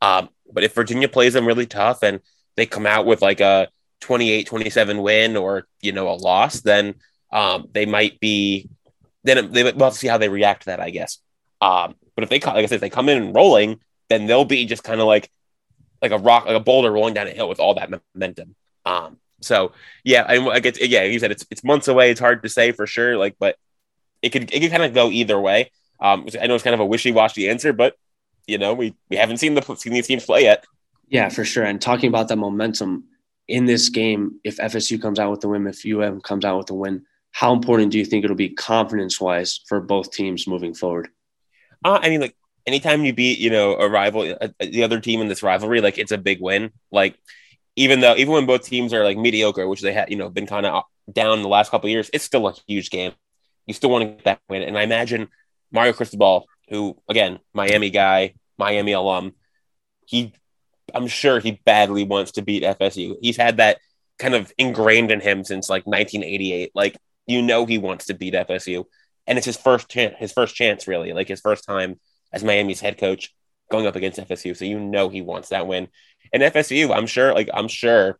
Um, 0.00 0.28
but 0.52 0.64
if 0.64 0.74
Virginia 0.74 1.08
plays 1.08 1.32
them 1.32 1.46
really 1.46 1.66
tough 1.66 2.02
and 2.02 2.20
they 2.56 2.66
come 2.66 2.86
out 2.86 3.06
with 3.06 3.22
like 3.22 3.40
a 3.40 3.68
28 4.00 4.46
27 4.46 5.02
win 5.02 5.36
or, 5.36 5.66
you 5.80 5.92
know, 5.92 6.08
a 6.08 6.14
loss, 6.14 6.60
then 6.60 6.94
um, 7.32 7.68
they 7.72 7.86
might 7.86 8.20
be, 8.20 8.68
then 9.24 9.50
they, 9.50 9.64
we'll 9.64 9.86
have 9.86 9.92
to 9.94 9.98
see 9.98 10.08
how 10.08 10.18
they 10.18 10.28
react 10.28 10.62
to 10.62 10.66
that, 10.66 10.80
I 10.80 10.90
guess. 10.90 11.18
Um, 11.60 11.94
but 12.14 12.24
if 12.24 12.30
they, 12.30 12.38
like 12.38 12.56
I 12.56 12.66
said, 12.66 12.76
if 12.76 12.80
they 12.80 12.90
come 12.90 13.08
in 13.08 13.32
rolling, 13.32 13.80
then 14.10 14.26
they'll 14.26 14.44
be 14.44 14.66
just 14.66 14.84
kind 14.84 15.00
of 15.00 15.06
like, 15.06 15.30
like 16.02 16.12
a 16.12 16.18
rock, 16.18 16.44
like 16.44 16.56
a 16.56 16.60
boulder 16.60 16.92
rolling 16.92 17.14
down 17.14 17.26
a 17.26 17.30
hill 17.30 17.48
with 17.48 17.58
all 17.60 17.74
that 17.74 17.90
momentum. 18.14 18.54
Um, 18.84 19.18
so 19.40 19.72
yeah, 20.04 20.24
I, 20.28 20.38
I 20.48 20.60
get, 20.60 20.86
yeah, 20.86 21.04
you 21.04 21.18
said 21.18 21.30
it's, 21.30 21.46
it's 21.50 21.64
months 21.64 21.88
away. 21.88 22.10
It's 22.10 22.20
hard 22.20 22.42
to 22.42 22.48
say 22.48 22.72
for 22.72 22.86
sure. 22.86 23.16
Like, 23.16 23.36
but 23.38 23.56
it 24.24 24.32
could, 24.32 24.52
it 24.52 24.60
could 24.60 24.70
kind 24.70 24.82
of 24.82 24.94
go 24.94 25.10
either 25.10 25.38
way. 25.38 25.70
Um, 26.00 26.26
I 26.40 26.46
know 26.46 26.54
it's 26.54 26.64
kind 26.64 26.74
of 26.74 26.80
a 26.80 26.86
wishy-washy 26.86 27.48
answer, 27.48 27.72
but 27.72 27.96
you 28.46 28.58
know, 28.58 28.74
we, 28.74 28.94
we 29.10 29.16
haven't 29.16 29.38
seen 29.38 29.54
the 29.54 29.76
seen 29.76 29.92
these 29.92 30.06
teams 30.06 30.24
play 30.24 30.42
yet. 30.42 30.64
Yeah, 31.08 31.28
for 31.28 31.44
sure. 31.44 31.64
And 31.64 31.80
talking 31.80 32.08
about 32.08 32.28
that 32.28 32.36
momentum 32.36 33.04
in 33.48 33.66
this 33.66 33.88
game, 33.88 34.40
if 34.44 34.56
FSU 34.56 35.00
comes 35.00 35.18
out 35.18 35.30
with 35.30 35.40
the 35.40 35.48
win, 35.48 35.66
if 35.66 35.84
UM 35.86 36.20
comes 36.20 36.44
out 36.44 36.58
with 36.58 36.66
the 36.66 36.74
win, 36.74 37.04
how 37.30 37.52
important 37.52 37.92
do 37.92 37.98
you 37.98 38.04
think 38.04 38.24
it'll 38.24 38.36
be 38.36 38.50
confidence 38.50 39.20
wise 39.20 39.60
for 39.66 39.80
both 39.80 40.12
teams 40.12 40.46
moving 40.46 40.74
forward? 40.74 41.08
Uh, 41.84 41.98
I 42.02 42.08
mean, 42.08 42.20
like 42.20 42.36
anytime 42.66 43.04
you 43.04 43.12
beat, 43.12 43.38
you 43.38 43.50
know, 43.50 43.74
a 43.74 43.88
rival, 43.88 44.22
a, 44.22 44.54
a, 44.60 44.66
the 44.66 44.84
other 44.84 45.00
team 45.00 45.20
in 45.20 45.28
this 45.28 45.42
rivalry, 45.42 45.80
like 45.80 45.98
it's 45.98 46.12
a 46.12 46.18
big 46.18 46.40
win. 46.40 46.72
Like 46.90 47.18
even 47.76 48.00
though, 48.00 48.14
even 48.16 48.32
when 48.32 48.46
both 48.46 48.64
teams 48.64 48.94
are 48.94 49.04
like 49.04 49.18
mediocre, 49.18 49.68
which 49.68 49.82
they 49.82 49.92
had, 49.92 50.10
you 50.10 50.16
know, 50.16 50.30
been 50.30 50.46
kind 50.46 50.64
of 50.64 50.84
down 51.12 51.42
the 51.42 51.48
last 51.48 51.70
couple 51.70 51.90
years, 51.90 52.10
it's 52.12 52.24
still 52.24 52.48
a 52.48 52.54
huge 52.66 52.90
game. 52.90 53.12
You 53.66 53.74
still 53.74 53.90
want 53.90 54.02
to 54.02 54.10
get 54.10 54.24
that 54.24 54.40
win. 54.48 54.62
And 54.62 54.76
I 54.78 54.82
imagine 54.82 55.28
Mario 55.72 55.92
Cristobal 55.92 56.46
who 56.68 56.96
again, 57.08 57.38
Miami 57.52 57.90
guy, 57.90 58.34
Miami 58.58 58.92
alum, 58.92 59.34
he 60.06 60.32
I'm 60.94 61.06
sure 61.06 61.40
he 61.40 61.60
badly 61.64 62.04
wants 62.04 62.32
to 62.32 62.42
beat 62.42 62.62
FSU. 62.62 63.16
He's 63.20 63.36
had 63.36 63.56
that 63.56 63.78
kind 64.18 64.34
of 64.34 64.52
ingrained 64.58 65.10
in 65.10 65.20
him 65.20 65.44
since 65.44 65.68
like 65.68 65.86
1988. 65.86 66.72
Like 66.74 66.96
you 67.26 67.42
know 67.42 67.66
he 67.66 67.78
wants 67.78 68.06
to 68.06 68.14
beat 68.14 68.34
FSU, 68.34 68.84
and 69.26 69.38
it's 69.38 69.46
his 69.46 69.56
first 69.56 69.88
chance. 69.88 70.14
His 70.18 70.32
first 70.32 70.54
chance, 70.54 70.86
really, 70.86 71.12
like 71.12 71.28
his 71.28 71.40
first 71.40 71.64
time 71.64 71.98
as 72.32 72.44
Miami's 72.44 72.80
head 72.80 72.98
coach. 72.98 73.34
going 73.70 73.86
up 73.86 73.96
against 73.96 74.20
FSU. 74.20 74.56
So 74.56 74.64
you 74.64 74.78
know 74.78 75.08
he 75.08 75.22
wants 75.22 75.48
that 75.48 75.66
win. 75.66 75.88
And 76.32 76.42
FSU, 76.42 76.94
I'm 76.94 77.06
sure, 77.06 77.34
like 77.34 77.48
I'm 77.52 77.68
sure 77.68 78.18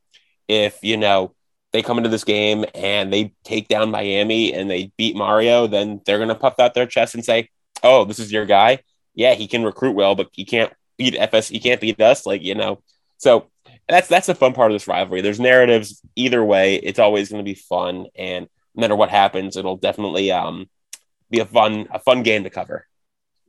if 0.48 0.78
you 0.82 0.96
know 0.96 1.34
they 1.74 1.82
come 1.82 1.98
into 1.98 2.08
this 2.08 2.22
game 2.22 2.64
and 2.72 3.12
they 3.12 3.34
take 3.42 3.66
down 3.66 3.90
Miami 3.90 4.54
and 4.54 4.70
they 4.70 4.92
beat 4.96 5.16
Mario, 5.16 5.66
then 5.66 6.00
they're 6.06 6.20
gonna 6.20 6.36
puff 6.36 6.60
out 6.60 6.72
their 6.72 6.86
chest 6.86 7.16
and 7.16 7.24
say, 7.24 7.50
"Oh, 7.82 8.04
this 8.04 8.20
is 8.20 8.30
your 8.30 8.46
guy. 8.46 8.78
Yeah, 9.12 9.34
he 9.34 9.48
can 9.48 9.64
recruit 9.64 9.96
well, 9.96 10.14
but 10.14 10.28
he 10.32 10.44
can't 10.44 10.72
beat 10.96 11.16
FS. 11.16 11.48
He 11.48 11.58
can't 11.58 11.80
beat 11.80 12.00
us." 12.00 12.26
Like 12.26 12.42
you 12.42 12.54
know, 12.54 12.80
so 13.18 13.48
that's 13.88 14.06
that's 14.06 14.28
the 14.28 14.36
fun 14.36 14.52
part 14.52 14.70
of 14.70 14.76
this 14.76 14.86
rivalry. 14.86 15.20
There's 15.20 15.40
narratives 15.40 16.00
either 16.14 16.44
way. 16.44 16.76
It's 16.76 17.00
always 17.00 17.28
going 17.28 17.44
to 17.44 17.50
be 17.50 17.56
fun, 17.56 18.06
and 18.14 18.48
no 18.76 18.80
matter 18.82 18.96
what 18.96 19.10
happens, 19.10 19.56
it'll 19.56 19.76
definitely 19.76 20.30
um, 20.30 20.70
be 21.28 21.40
a 21.40 21.44
fun 21.44 21.88
a 21.90 21.98
fun 21.98 22.22
game 22.22 22.44
to 22.44 22.50
cover. 22.50 22.86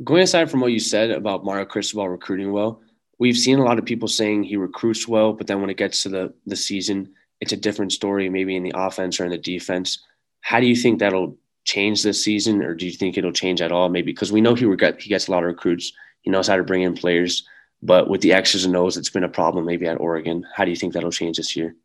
Going 0.04 0.24
aside 0.24 0.50
from 0.50 0.62
what 0.62 0.72
you 0.72 0.80
said 0.80 1.12
about 1.12 1.46
Mario 1.46 1.66
Cristobal 1.66 2.10
recruiting 2.10 2.52
well, 2.52 2.82
we've 3.20 3.38
seen 3.38 3.60
a 3.60 3.64
lot 3.64 3.78
of 3.78 3.86
people 3.86 4.08
saying 4.08 4.44
he 4.44 4.58
recruits 4.58 5.08
well, 5.08 5.32
but 5.32 5.46
then 5.46 5.62
when 5.62 5.70
it 5.70 5.78
gets 5.78 6.02
to 6.04 6.10
the 6.10 6.34
the 6.48 6.56
season, 6.56 7.14
it's 7.42 7.54
a 7.54 7.58
different 7.58 7.92
story, 7.92 8.30
maybe 8.30 8.56
in 8.56 8.64
the 8.64 8.74
offense 8.76 9.20
or 9.20 9.26
in 9.26 9.32
the 9.32 9.38
defense. 9.38 10.04
How 10.42 10.60
do 10.60 10.66
you 10.66 10.76
think 10.76 11.00
that'll 11.00 11.38
change 11.64 12.04
this 12.04 12.24
season, 12.24 12.62
or 12.62 12.74
do 12.74 12.86
you 12.86 12.92
think 12.92 13.18
it'll 13.18 13.32
change 13.32 13.62
at 13.62 13.72
all? 13.72 13.90
Maybe 13.90 14.12
because 14.12 14.32
we 14.32 14.42
know 14.42 14.56
he 14.56 14.66
regret 14.66 15.02
he 15.02 15.10
gets 15.10 15.28
a 15.28 15.32
lot 15.32 15.44
of 15.44 15.48
recruits. 15.48 15.92
He 16.22 16.32
knows 16.32 16.48
how 16.48 16.56
to 16.56 16.64
bring 16.64 16.84
in 16.84 16.96
players, 16.96 17.48
but 17.82 18.10
with 18.10 18.22
the 18.22 18.34
X's 18.34 18.66
and 18.66 18.76
O's, 18.76 18.98
it's 18.98 19.10
been 19.10 19.24
a 19.24 19.30
problem 19.30 19.66
maybe 19.66 19.88
at 19.88 20.00
Oregon. 20.00 20.46
How 20.56 20.66
do 20.66 20.72
you 20.72 20.78
think 20.78 20.94
that'll 20.94 21.12
change 21.12 21.38
this 21.38 21.56
year? 21.56 21.76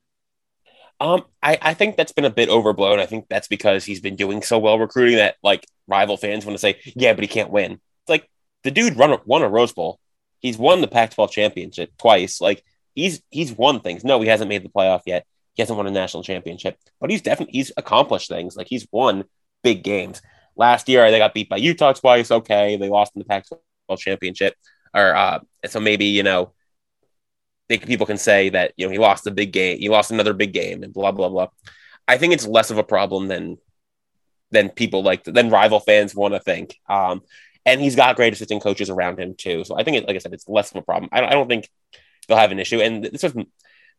Um, 1.01 1.25
I, 1.43 1.59
I 1.63 1.75
think 1.75 1.97
that's 1.97 2.13
been 2.13 2.27
a 2.27 2.31
bit 2.31 2.51
overblown. 2.51 3.01
I 3.01 3.07
think 3.07 3.27
that's 3.29 3.49
because 3.49 3.85
he's 3.85 4.01
been 4.01 4.17
doing 4.17 4.43
so 4.43 4.59
well 4.59 4.79
recruiting 4.79 5.17
that 5.17 5.37
like 5.43 5.67
rival 5.87 6.19
fans 6.19 6.45
want 6.45 6.55
to 6.55 6.61
say, 6.61 6.79
yeah, 6.95 7.15
but 7.15 7.25
he 7.25 7.29
can't 7.29 7.51
win. 7.51 7.73
It's 7.73 8.09
like 8.09 8.29
the 8.65 8.71
dude 8.71 8.99
run, 8.99 9.19
won 9.25 9.43
a 9.43 9.49
Rose 9.49 9.73
Bowl. 9.73 9.99
He's 10.41 10.59
won 10.59 10.83
the 10.83 10.89
Pac-12 10.89 11.31
championship 11.31 11.93
twice. 11.99 12.41
Like 12.41 12.63
he's 12.95 13.23
he's 13.31 13.53
won 13.53 13.81
things. 13.81 14.05
No, 14.05 14.21
he 14.21 14.29
hasn't 14.29 14.49
made 14.49 14.63
the 14.63 14.69
playoff 14.69 15.03
yet. 15.07 15.27
He 15.61 15.63
hasn't 15.63 15.77
won 15.77 15.87
a 15.87 15.91
national 15.91 16.23
championship, 16.23 16.79
but 17.03 17.11
he's 17.11 17.21
definitely 17.21 17.53
he's 17.53 17.71
accomplished 17.77 18.31
things. 18.31 18.57
Like 18.57 18.67
he's 18.67 18.89
won 18.91 19.25
big 19.63 19.85
games. 19.85 20.23
Last 20.57 20.89
year 20.89 21.11
they 21.11 21.19
got 21.19 21.35
beat 21.35 21.51
by 21.51 21.59
Utah 21.59 21.93
twice. 21.93 22.31
Okay, 22.31 22.77
they 22.77 22.89
lost 22.89 23.13
in 23.15 23.19
the 23.19 23.27
Pac-12 23.27 23.99
championship, 23.99 24.55
or 24.95 25.15
uh, 25.15 25.41
so 25.67 25.79
maybe 25.79 26.07
you 26.07 26.23
know 26.23 26.55
think 27.69 27.87
people 27.87 28.07
can 28.07 28.17
say 28.17 28.49
that 28.49 28.73
you 28.79 28.87
know 28.87 28.91
he 28.91 28.97
lost 28.97 29.27
a 29.27 29.31
big 29.31 29.53
game, 29.53 29.79
he 29.79 29.91
lost 29.91 30.11
another 30.11 30.33
big 30.33 30.55
game, 30.55 30.83
and 30.83 30.95
blah 30.95 31.13
blah 31.13 31.29
blah. 31.29 31.49
I 32.09 32.17
think 32.17 32.33
it's 32.33 32.47
less 32.47 32.71
of 32.71 32.79
a 32.79 32.83
problem 32.83 33.29
than 33.29 33.59
than 34.51 34.71
people 34.71 35.03
like 35.03 35.25
than 35.25 35.51
rival 35.51 35.81
fans 35.81 36.15
want 36.15 36.33
to 36.33 36.41
think. 36.41 36.77
Um, 36.89 37.21
and 37.67 37.83
he's 37.83 37.97
got 37.97 38.17
great 38.17 38.33
assistant 38.33 38.63
coaches 38.63 38.89
around 38.89 39.21
him 39.21 39.35
too. 39.37 39.65
So 39.65 39.79
I 39.79 39.85
think, 39.85 39.99
it, 39.99 40.07
like 40.07 40.17
I 40.17 40.19
said, 40.19 40.33
it's 40.33 40.49
less 40.49 40.71
of 40.71 40.79
a 40.79 40.83
problem. 40.83 41.11
I 41.13 41.21
don't, 41.21 41.29
I 41.29 41.33
don't 41.33 41.49
think 41.49 41.69
they'll 42.27 42.39
have 42.39 42.53
an 42.53 42.59
issue. 42.59 42.81
And 42.81 43.05
this 43.05 43.23
was 43.23 43.35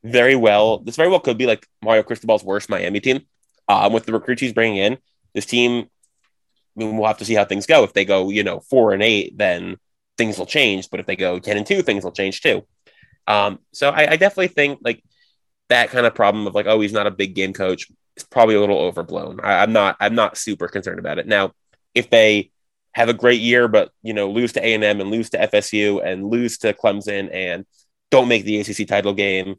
very 0.04 0.36
well. 0.36 0.80
This 0.80 0.96
very 0.96 1.10
well 1.10 1.20
could 1.20 1.38
be 1.38 1.46
like 1.46 1.68
Mario 1.84 2.04
Cristobal's 2.04 2.44
worst 2.44 2.70
Miami 2.70 3.00
team. 3.00 3.22
Um, 3.68 3.94
with 3.94 4.06
the 4.06 4.14
recruits 4.14 4.42
he's 4.42 4.54
bringing 4.54 4.78
in, 4.78 4.98
this 5.34 5.46
team. 5.46 5.88
I 6.76 6.80
mean, 6.80 6.98
we'll 6.98 7.08
have 7.08 7.20
to 7.20 7.26
see 7.26 7.36
how 7.36 7.46
things 7.46 7.66
go. 7.66 7.84
If 7.84 7.94
they 7.94 8.06
go, 8.06 8.30
you 8.30 8.44
know, 8.44 8.60
four 8.60 8.94
and 8.94 9.04
eight, 9.04 9.38
then 9.38 9.78
things 10.18 10.38
will 10.38 10.46
change. 10.46 10.90
But 10.90 11.00
if 11.00 11.06
they 11.06 11.16
go 11.16 11.40
ten 11.40 11.58
and 11.58 11.66
two, 11.66 11.82
things 11.82 12.04
will 12.04 12.12
change 12.12 12.42
too. 12.42 12.66
Um, 13.28 13.60
so 13.74 13.90
I, 13.90 14.12
I 14.12 14.16
definitely 14.18 14.48
think 14.48 14.80
like 14.84 15.04
that 15.70 15.90
kind 15.90 16.06
of 16.06 16.16
problem 16.16 16.48
of 16.48 16.56
like, 16.56 16.66
oh, 16.66 16.82
he's 16.82 16.94
not 16.94 17.08
a 17.08 17.12
big 17.12 17.36
game 17.36 17.54
coach 17.54 17.88
is 18.18 18.24
probably 18.24 18.56
a 18.56 18.60
little 18.60 18.80
overblown. 18.80 19.40
I, 19.42 19.64
I'm 19.64 19.74
not 19.74 19.98
I'm 20.00 20.16
not 20.16 20.38
super 20.38 20.68
concerned 20.68 21.00
about 21.00 21.20
it. 21.20 21.28
Now, 21.28 21.54
if 21.94 22.10
they 22.10 22.52
have 22.94 23.10
a 23.10 23.14
great 23.14 23.42
year, 23.42 23.68
but 23.68 23.92
you 24.02 24.14
know, 24.14 24.30
lose 24.30 24.54
to 24.54 24.66
A 24.66 24.74
and 24.74 24.84
M 24.84 25.02
and 25.02 25.10
lose 25.12 25.30
to 25.32 25.38
FSU 25.38 26.06
and 26.06 26.28
lose 26.28 26.58
to 26.60 26.74
Clemson 26.74 27.34
and 27.34 27.66
don't 28.10 28.28
make 28.28 28.44
the 28.44 28.60
ACC 28.60 28.88
title 28.88 29.14
game. 29.14 29.56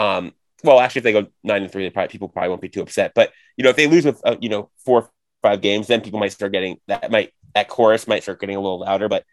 Um, 0.00 0.32
well, 0.62 0.80
actually, 0.80 1.00
if 1.00 1.04
they 1.04 1.12
go 1.12 1.26
nine 1.42 1.62
and 1.62 1.72
three, 1.72 1.88
probably, 1.90 2.08
people 2.08 2.28
probably 2.28 2.48
won't 2.48 2.60
be 2.60 2.68
too 2.68 2.82
upset. 2.82 3.12
But 3.14 3.32
you 3.56 3.64
know, 3.64 3.70
if 3.70 3.76
they 3.76 3.86
lose 3.86 4.04
with 4.04 4.20
uh, 4.24 4.36
you 4.40 4.48
know 4.48 4.70
four 4.84 5.02
or 5.02 5.10
five 5.42 5.60
games, 5.60 5.86
then 5.86 6.00
people 6.00 6.20
might 6.20 6.32
start 6.32 6.52
getting 6.52 6.78
that 6.88 7.10
might 7.10 7.32
that 7.54 7.68
chorus 7.68 8.08
might 8.08 8.22
start 8.22 8.40
getting 8.40 8.56
a 8.56 8.60
little 8.60 8.80
louder. 8.80 9.08
But 9.08 9.24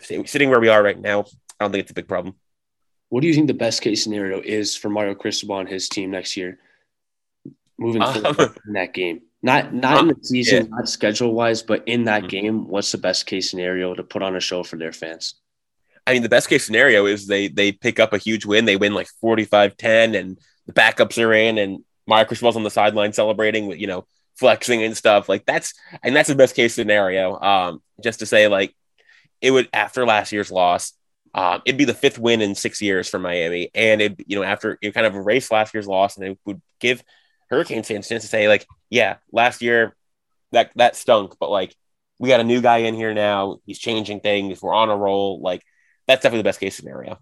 sitting 0.00 0.50
where 0.50 0.60
we 0.60 0.68
are 0.68 0.82
right 0.82 0.98
now, 0.98 1.20
I 1.20 1.64
don't 1.64 1.72
think 1.72 1.82
it's 1.82 1.90
a 1.90 1.94
big 1.94 2.08
problem. 2.08 2.34
What 3.08 3.20
do 3.20 3.28
you 3.28 3.34
think 3.34 3.46
the 3.46 3.54
best 3.54 3.82
case 3.82 4.02
scenario 4.02 4.40
is 4.40 4.74
for 4.74 4.88
Mario 4.88 5.14
Cristobal 5.14 5.60
and 5.60 5.68
his 5.68 5.88
team 5.88 6.10
next 6.10 6.36
year, 6.36 6.58
moving 7.78 8.02
forward 8.02 8.40
um, 8.40 8.54
in 8.66 8.72
that 8.74 8.94
game? 8.94 9.22
Not 9.42 9.74
not 9.74 10.00
in 10.00 10.08
the 10.08 10.16
season, 10.22 10.64
yeah. 10.64 10.76
not 10.76 10.88
schedule 10.88 11.34
wise, 11.34 11.62
but 11.62 11.86
in 11.86 12.04
that 12.04 12.22
mm-hmm. 12.22 12.28
game, 12.28 12.68
what's 12.68 12.92
the 12.92 12.98
best 12.98 13.26
case 13.26 13.50
scenario 13.50 13.94
to 13.94 14.02
put 14.02 14.22
on 14.22 14.36
a 14.36 14.40
show 14.40 14.62
for 14.62 14.76
their 14.76 14.92
fans? 14.92 15.34
I 16.06 16.12
mean, 16.12 16.22
the 16.22 16.28
best 16.28 16.48
case 16.48 16.64
scenario 16.64 17.06
is 17.06 17.26
they 17.26 17.48
they 17.48 17.72
pick 17.72 17.98
up 17.98 18.12
a 18.12 18.18
huge 18.18 18.44
win. 18.44 18.64
They 18.64 18.76
win 18.76 18.94
like 18.94 19.08
45-10 19.22 20.18
and 20.18 20.38
the 20.66 20.72
backups 20.72 21.22
are 21.22 21.32
in 21.32 21.58
and 21.58 21.84
Mario 22.06 22.26
Cristobal's 22.26 22.56
on 22.56 22.62
the 22.62 22.70
sideline 22.70 23.12
celebrating 23.12 23.66
with, 23.66 23.78
you 23.78 23.86
know, 23.86 24.06
flexing 24.36 24.82
and 24.82 24.96
stuff. 24.96 25.28
Like 25.28 25.46
that's 25.46 25.74
and 26.02 26.14
that's 26.14 26.28
the 26.28 26.34
best 26.34 26.56
case 26.56 26.74
scenario. 26.74 27.38
Um, 27.40 27.82
just 28.02 28.18
to 28.20 28.26
say 28.26 28.48
like 28.48 28.74
it 29.40 29.50
would 29.50 29.68
after 29.72 30.04
last 30.06 30.32
year's 30.32 30.50
loss, 30.50 30.92
um, 31.34 31.62
it'd 31.64 31.78
be 31.78 31.84
the 31.84 31.94
fifth 31.94 32.18
win 32.18 32.40
in 32.40 32.54
six 32.54 32.80
years 32.80 33.08
for 33.08 33.18
Miami, 33.18 33.70
and 33.74 34.00
it 34.00 34.20
you 34.26 34.36
know 34.36 34.44
after 34.44 34.78
you 34.80 34.92
kind 34.92 35.06
of 35.06 35.14
erase 35.14 35.50
last 35.50 35.74
year's 35.74 35.86
loss, 35.86 36.16
and 36.16 36.26
it 36.26 36.38
would 36.44 36.60
give 36.80 37.02
Hurricane 37.50 37.82
fans 37.82 38.08
chance 38.08 38.22
to 38.22 38.28
say 38.28 38.48
like, 38.48 38.66
yeah, 38.90 39.16
last 39.32 39.62
year 39.62 39.96
that 40.52 40.70
that 40.76 40.96
stunk, 40.96 41.36
but 41.40 41.50
like 41.50 41.74
we 42.18 42.28
got 42.28 42.40
a 42.40 42.44
new 42.44 42.60
guy 42.60 42.78
in 42.78 42.94
here 42.94 43.12
now. 43.12 43.58
He's 43.66 43.78
changing 43.78 44.20
things. 44.20 44.62
We're 44.62 44.74
on 44.74 44.90
a 44.90 44.96
roll. 44.96 45.40
Like 45.40 45.62
that's 46.06 46.22
definitely 46.22 46.40
the 46.40 46.48
best 46.48 46.60
case 46.60 46.76
scenario. 46.76 47.18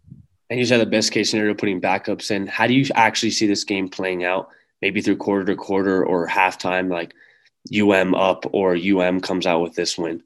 And 0.50 0.58
you 0.58 0.66
said 0.66 0.80
the 0.80 0.86
best 0.86 1.12
case 1.12 1.30
scenario 1.30 1.54
putting 1.54 1.80
backups 1.80 2.30
in. 2.30 2.46
How 2.46 2.66
do 2.66 2.74
you 2.74 2.86
actually 2.94 3.30
see 3.30 3.46
this 3.46 3.64
game 3.64 3.88
playing 3.88 4.24
out? 4.24 4.48
Maybe 4.80 5.00
through 5.00 5.16
quarter 5.16 5.44
to 5.46 5.56
quarter 5.56 6.04
or 6.04 6.26
halftime, 6.26 6.90
like 6.90 7.14
UM 7.74 8.14
up 8.14 8.44
or 8.52 8.76
UM 8.76 9.20
comes 9.20 9.46
out 9.46 9.60
with 9.60 9.74
this 9.74 9.96
win. 9.96 10.22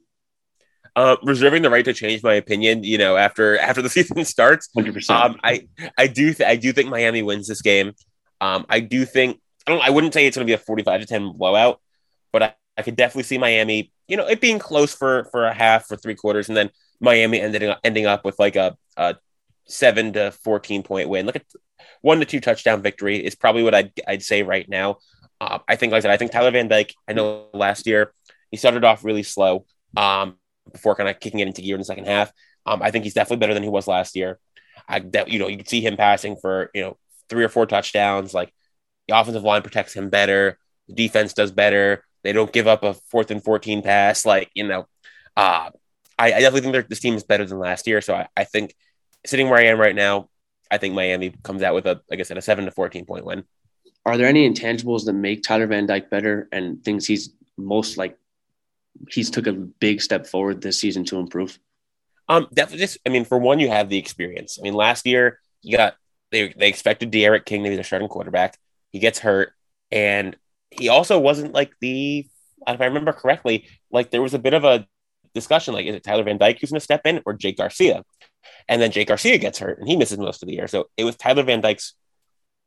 Uh, 0.95 1.15
reserving 1.21 1.61
the 1.61 1.69
right 1.69 1.85
to 1.85 1.93
change 1.93 2.23
my 2.23 2.33
opinion, 2.33 2.83
you 2.83 2.97
know, 2.97 3.15
after 3.15 3.57
after 3.59 3.83
the 3.83 3.89
season 3.97 4.25
starts. 4.25 4.67
Hundred 4.73 4.89
um, 4.89 4.93
percent. 4.95 5.39
I 5.43 5.67
I 5.97 6.07
do 6.07 6.33
th- 6.33 6.49
I 6.49 6.55
do 6.55 6.73
think 6.73 6.89
Miami 6.89 7.21
wins 7.21 7.47
this 7.47 7.61
game. 7.61 7.93
Um, 8.41 8.65
I 8.67 8.79
do 8.79 9.05
think 9.05 9.39
I 9.67 9.71
don't. 9.71 9.81
I 9.81 9.91
wouldn't 9.91 10.13
say 10.13 10.25
it's 10.25 10.35
going 10.35 10.47
to 10.47 10.49
be 10.49 10.55
a 10.55 10.57
forty-five 10.57 11.01
to 11.01 11.05
ten 11.05 11.33
blowout, 11.37 11.79
but 12.33 12.41
I, 12.41 12.55
I 12.77 12.81
could 12.81 12.95
definitely 12.95 13.23
see 13.23 13.37
Miami, 13.37 13.91
you 14.07 14.17
know, 14.17 14.27
it 14.27 14.41
being 14.41 14.57
close 14.57 14.93
for 14.93 15.25
for 15.25 15.45
a 15.45 15.53
half, 15.53 15.85
for 15.85 15.97
three 15.97 16.15
quarters, 16.15 16.47
and 16.47 16.57
then 16.57 16.71
Miami 16.99 17.39
ending 17.39 17.69
up, 17.69 17.79
ending 17.83 18.05
up 18.05 18.25
with 18.25 18.39
like 18.39 18.55
a, 18.55 18.75
a 18.95 19.15
seven 19.67 20.13
to 20.13 20.31
fourteen 20.31 20.83
point 20.83 21.09
win. 21.09 21.25
Look 21.25 21.35
at 21.35 21.45
one 22.01 22.19
to 22.19 22.25
two 22.25 22.39
touchdown 22.39 22.81
victory 22.81 23.17
is 23.17 23.35
probably 23.35 23.63
what 23.63 23.75
I'd 23.75 23.91
I'd 24.07 24.23
say 24.23 24.43
right 24.43 24.67
now. 24.67 24.97
Uh, 25.39 25.59
I 25.67 25.75
think, 25.75 25.91
like 25.91 25.99
I 25.99 26.01
said, 26.01 26.11
I 26.11 26.17
think 26.17 26.31
Tyler 26.31 26.51
Van 26.51 26.67
Dyke. 26.67 26.93
I 27.07 27.13
know 27.13 27.47
last 27.53 27.85
year 27.85 28.11
he 28.49 28.57
started 28.57 28.83
off 28.83 29.03
really 29.03 29.23
slow. 29.23 29.65
Um, 29.95 30.37
before 30.71 30.95
kind 30.95 31.09
of 31.09 31.19
kicking 31.19 31.39
it 31.39 31.47
into 31.47 31.61
gear 31.61 31.75
in 31.75 31.81
the 31.81 31.85
second 31.85 32.05
half. 32.05 32.31
Um, 32.65 32.81
I 32.81 32.91
think 32.91 33.03
he's 33.03 33.13
definitely 33.13 33.37
better 33.37 33.53
than 33.53 33.63
he 33.63 33.69
was 33.69 33.87
last 33.87 34.15
year. 34.15 34.39
I 34.87 34.99
that 34.99 35.29
you 35.29 35.39
know 35.39 35.47
you 35.47 35.57
can 35.57 35.65
see 35.65 35.81
him 35.81 35.97
passing 35.97 36.35
for 36.35 36.69
you 36.73 36.81
know 36.81 36.97
three 37.29 37.43
or 37.43 37.49
four 37.49 37.65
touchdowns. 37.65 38.33
Like 38.33 38.53
the 39.07 39.19
offensive 39.19 39.43
line 39.43 39.61
protects 39.61 39.93
him 39.93 40.09
better. 40.09 40.57
The 40.87 40.93
defense 40.93 41.33
does 41.33 41.51
better. 41.51 42.03
They 42.23 42.33
don't 42.33 42.51
give 42.51 42.67
up 42.67 42.83
a 42.83 42.93
fourth 42.93 43.31
and 43.31 43.43
fourteen 43.43 43.81
pass. 43.81 44.25
Like 44.25 44.49
you 44.53 44.67
know, 44.67 44.87
uh, 45.35 45.71
I, 46.17 46.27
I 46.27 46.39
definitely 46.39 46.71
think 46.71 46.89
this 46.89 46.99
team 46.99 47.15
is 47.15 47.23
better 47.23 47.45
than 47.45 47.59
last 47.59 47.87
year. 47.87 48.01
So 48.01 48.15
I, 48.15 48.27
I 48.35 48.43
think 48.43 48.75
sitting 49.25 49.49
where 49.49 49.59
I 49.59 49.65
am 49.65 49.79
right 49.79 49.95
now, 49.95 50.29
I 50.69 50.77
think 50.77 50.93
Miami 50.93 51.33
comes 51.43 51.63
out 51.63 51.73
with 51.73 51.85
a 51.85 52.01
like 52.09 52.19
I 52.19 52.23
said 52.23 52.37
a 52.37 52.41
seven 52.41 52.65
to 52.65 52.71
fourteen 52.71 53.05
point 53.05 53.25
win. 53.25 53.43
Are 54.05 54.17
there 54.17 54.27
any 54.27 54.49
intangibles 54.49 55.05
that 55.05 55.13
make 55.13 55.43
Tyler 55.43 55.67
Van 55.67 55.85
Dyke 55.85 56.09
better 56.09 56.47
and 56.51 56.83
things 56.83 57.05
he's 57.05 57.33
most 57.57 57.97
like 57.97 58.17
he's 59.09 59.29
took 59.29 59.47
a 59.47 59.53
big 59.53 60.01
step 60.01 60.27
forward 60.27 60.61
this 60.61 60.79
season 60.79 61.05
to 61.05 61.19
improve? 61.19 61.59
Um, 62.29 62.47
definitely. 62.53 62.79
Just, 62.79 62.97
I 63.05 63.09
mean, 63.09 63.25
for 63.25 63.37
one, 63.37 63.59
you 63.59 63.69
have 63.69 63.89
the 63.89 63.97
experience. 63.97 64.57
I 64.59 64.63
mean, 64.63 64.73
last 64.73 65.05
year 65.05 65.39
you 65.61 65.77
got 65.77 65.95
they 66.31 66.53
they 66.57 66.67
expected 66.67 67.11
D'Eriq 67.11 67.45
King 67.45 67.63
to 67.63 67.69
be 67.69 67.75
the 67.75 67.83
starting 67.83 68.07
quarterback. 68.07 68.57
He 68.91 68.99
gets 68.99 69.19
hurt, 69.19 69.53
and 69.91 70.35
he 70.71 70.89
also 70.89 71.19
wasn't 71.19 71.53
like 71.53 71.71
the 71.79 72.27
if 72.67 72.81
I 72.81 72.85
remember 72.85 73.13
correctly, 73.13 73.67
like 73.91 74.11
there 74.11 74.21
was 74.21 74.33
a 74.33 74.39
bit 74.39 74.53
of 74.53 74.63
a 74.63 74.87
discussion 75.33 75.73
like 75.73 75.85
is 75.85 75.95
it 75.95 76.03
Tyler 76.03 76.23
Van 76.23 76.37
Dyke 76.37 76.59
who's 76.59 76.71
going 76.71 76.79
to 76.79 76.83
step 76.83 77.01
in 77.05 77.21
or 77.25 77.33
Jake 77.33 77.57
Garcia? 77.57 78.03
And 78.67 78.81
then 78.81 78.91
Jake 78.91 79.07
Garcia 79.07 79.37
gets 79.37 79.59
hurt 79.59 79.79
and 79.79 79.87
he 79.87 79.97
misses 79.97 80.17
most 80.17 80.41
of 80.41 80.47
the 80.47 80.55
year. 80.55 80.67
So 80.67 80.85
it 80.97 81.03
was 81.03 81.15
Tyler 81.15 81.43
Van 81.43 81.61
Dyke's 81.61 81.93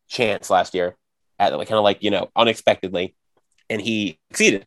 chance 0.09 0.51
last 0.51 0.75
year 0.75 0.96
at 1.38 1.57
like 1.57 1.68
kind 1.68 1.79
of 1.79 1.85
like 1.85 2.03
you 2.03 2.11
know 2.11 2.29
unexpectedly, 2.37 3.14
and 3.68 3.81
he 3.81 4.18
succeeded. 4.31 4.66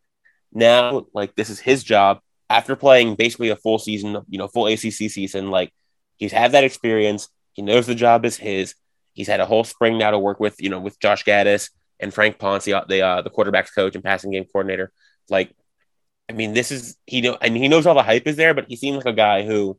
Now, 0.51 1.05
like 1.13 1.35
this 1.35 1.49
is 1.49 1.59
his 1.59 1.83
job 1.83 2.19
after 2.49 2.75
playing 2.75 3.15
basically 3.15 3.49
a 3.49 3.55
full 3.55 3.79
season, 3.79 4.17
you 4.29 4.37
know, 4.37 4.47
full 4.47 4.67
ACC 4.67 5.09
season. 5.09 5.49
Like 5.49 5.71
he's 6.17 6.31
had 6.31 6.51
that 6.51 6.63
experience. 6.63 7.29
He 7.53 7.61
knows 7.61 7.87
the 7.87 7.95
job 7.95 8.25
is 8.25 8.37
his. 8.37 8.75
He's 9.13 9.27
had 9.27 9.39
a 9.39 9.45
whole 9.45 9.63
spring 9.63 9.97
now 9.97 10.11
to 10.11 10.19
work 10.19 10.39
with, 10.39 10.59
you 10.59 10.69
know, 10.69 10.79
with 10.79 10.99
Josh 10.99 11.23
Gattis 11.23 11.69
and 11.99 12.13
Frank 12.13 12.39
Ponce, 12.39 12.65
the 12.65 12.73
uh, 12.75 13.21
the 13.21 13.29
quarterbacks 13.29 13.73
coach 13.73 13.95
and 13.95 14.03
passing 14.03 14.31
game 14.31 14.45
coordinator. 14.45 14.91
Like, 15.29 15.51
I 16.33 16.35
mean, 16.35 16.53
this 16.55 16.71
is 16.71 16.97
he 17.05 17.21
know 17.21 17.37
and 17.39 17.55
he 17.55 17.67
knows 17.67 17.85
all 17.85 17.93
the 17.93 18.01
hype 18.01 18.25
is 18.25 18.37
there, 18.37 18.55
but 18.55 18.65
he 18.67 18.75
seems 18.75 18.97
like 18.97 19.05
a 19.05 19.13
guy 19.13 19.43
who 19.43 19.77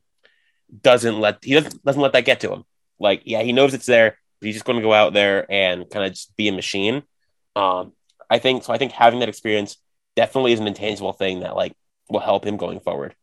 doesn't 0.83 1.19
let 1.19 1.43
he 1.43 1.55
doesn't, 1.55 1.85
doesn't 1.85 2.01
let 2.01 2.13
that 2.13 2.25
get 2.25 2.41
to 2.41 2.53
him. 2.53 2.65
Like, 3.01 3.23
yeah, 3.25 3.43
he 3.43 3.53
knows 3.53 3.75
it's 3.75 3.87
there, 3.87 4.19
but 4.41 4.47
he's 4.47 4.55
just 4.55 4.65
going 4.65 4.79
to 4.79 4.83
go 4.85 4.93
out 4.93 5.13
there 5.13 5.51
and 5.51 5.91
kind 5.91 6.07
of 6.07 6.13
just 6.13 6.37
be 6.37 6.47
a 6.47 6.53
machine. 6.53 7.03
Um, 7.57 7.93
I 8.31 8.39
think 8.39 8.63
so. 8.63 8.73
I 8.73 8.79
think 8.79 8.93
having 8.93 9.19
that 9.19 9.29
experience 9.29 9.79
definitely 10.15 10.53
is 10.53 10.61
an 10.61 10.69
intangible 10.69 11.13
thing 11.13 11.41
that 11.41 11.57
like 11.57 11.75
will 12.09 12.21
help 12.21 12.47
him 12.47 12.57
going 12.57 12.79
forward. 12.79 13.17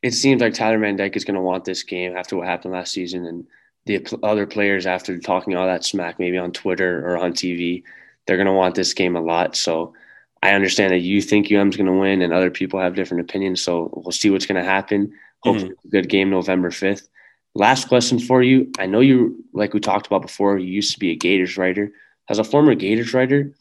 It 0.00 0.12
seems 0.12 0.40
like 0.40 0.54
Tyler 0.54 0.78
Van 0.78 0.94
Dyke 0.94 1.16
is 1.16 1.24
going 1.24 1.34
to 1.34 1.40
want 1.40 1.64
this 1.64 1.82
game 1.82 2.16
after 2.16 2.36
what 2.36 2.46
happened 2.46 2.72
last 2.72 2.92
season, 2.92 3.26
and 3.26 3.46
the 3.86 4.06
other 4.22 4.46
players 4.46 4.86
after 4.86 5.18
talking 5.18 5.56
all 5.56 5.66
that 5.66 5.84
smack, 5.84 6.20
maybe 6.20 6.38
on 6.38 6.52
Twitter 6.52 7.04
or 7.04 7.18
on 7.18 7.32
TV, 7.32 7.82
they're 8.26 8.36
going 8.36 8.46
to 8.46 8.52
want 8.52 8.76
this 8.76 8.94
game 8.94 9.16
a 9.16 9.20
lot. 9.20 9.56
So 9.56 9.94
I 10.42 10.52
understand 10.52 10.92
that 10.92 11.00
you 11.00 11.20
think 11.20 11.52
UM's 11.52 11.76
going 11.76 11.86
to 11.86 11.92
win, 11.92 12.22
and 12.22 12.32
other 12.32 12.50
people 12.50 12.80
have 12.80 12.94
different 12.94 13.22
opinions. 13.22 13.62
So 13.62 13.90
we'll 13.94 14.12
see 14.12 14.30
what's 14.30 14.46
going 14.46 14.62
to 14.62 14.68
happen. 14.68 15.12
Hopefully, 15.42 15.72
mm-hmm. 15.72 15.88
good 15.90 16.08
game 16.08 16.30
November 16.30 16.70
fifth. 16.70 17.08
Last 17.54 17.88
question 17.88 18.18
for 18.18 18.42
you. 18.42 18.70
I 18.78 18.86
know 18.86 19.00
you, 19.00 19.44
like 19.52 19.74
we 19.74 19.80
talked 19.80 20.06
about 20.06 20.22
before, 20.22 20.58
you 20.58 20.68
used 20.68 20.92
to 20.92 20.98
be 20.98 21.10
a 21.10 21.16
Gators 21.16 21.56
writer. 21.56 21.92
As 22.28 22.38
a 22.38 22.44
former 22.44 22.74
Gators 22.74 23.12
writer, 23.12 23.52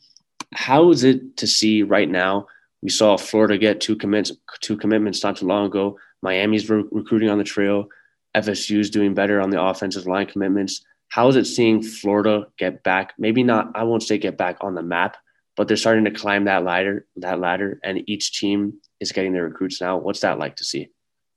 how 0.53 0.91
is 0.91 1.03
it 1.03 1.37
to 1.37 1.47
see 1.47 1.83
right 1.83 2.09
now? 2.09 2.47
We 2.81 2.89
saw 2.89 3.17
Florida 3.17 3.57
get 3.57 3.81
two 3.81 3.95
commits, 3.95 4.31
two 4.61 4.77
commitments 4.77 5.23
not 5.23 5.37
too 5.37 5.47
long 5.47 5.65
ago. 5.65 5.97
Miami's 6.21 6.69
re- 6.69 6.85
recruiting 6.91 7.29
on 7.29 7.37
the 7.37 7.43
trail. 7.43 7.89
FSU 8.35 8.79
is 8.79 8.89
doing 8.89 9.13
better 9.13 9.41
on 9.41 9.49
the 9.49 9.61
offensive 9.61 10.05
line 10.05 10.27
commitments. 10.27 10.85
How 11.09 11.27
is 11.27 11.35
it 11.35 11.45
seeing 11.45 11.81
Florida 11.81 12.47
get 12.57 12.83
back? 12.83 13.13
Maybe 13.17 13.43
not. 13.43 13.71
I 13.75 13.83
won't 13.83 14.03
say 14.03 14.17
get 14.17 14.37
back 14.37 14.57
on 14.61 14.75
the 14.75 14.83
map, 14.83 15.17
but 15.59 15.67
they're 15.67 15.75
starting 15.75 16.05
to 16.05 16.11
climb 16.11 16.45
that 16.45 16.63
ladder. 16.63 17.05
That 17.17 17.41
ladder, 17.41 17.81
and 17.83 18.09
each 18.09 18.39
team 18.39 18.75
is 19.01 19.11
getting 19.11 19.33
their 19.33 19.43
recruits 19.43 19.81
now. 19.81 19.97
What's 19.97 20.21
that 20.21 20.39
like 20.39 20.55
to 20.55 20.63
see? 20.63 20.87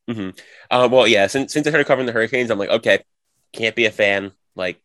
Mm-hmm. 0.09 0.31
Uh, 0.71 0.89
well, 0.93 1.09
yeah. 1.09 1.27
Since 1.27 1.53
since 1.53 1.67
I 1.67 1.71
started 1.71 1.89
covering 1.89 2.07
the 2.07 2.13
Hurricanes, 2.13 2.49
I'm 2.49 2.59
like, 2.59 2.69
okay, 2.69 3.01
can't 3.53 3.75
be 3.75 3.87
a 3.87 3.91
fan. 3.91 4.31
Like, 4.55 4.81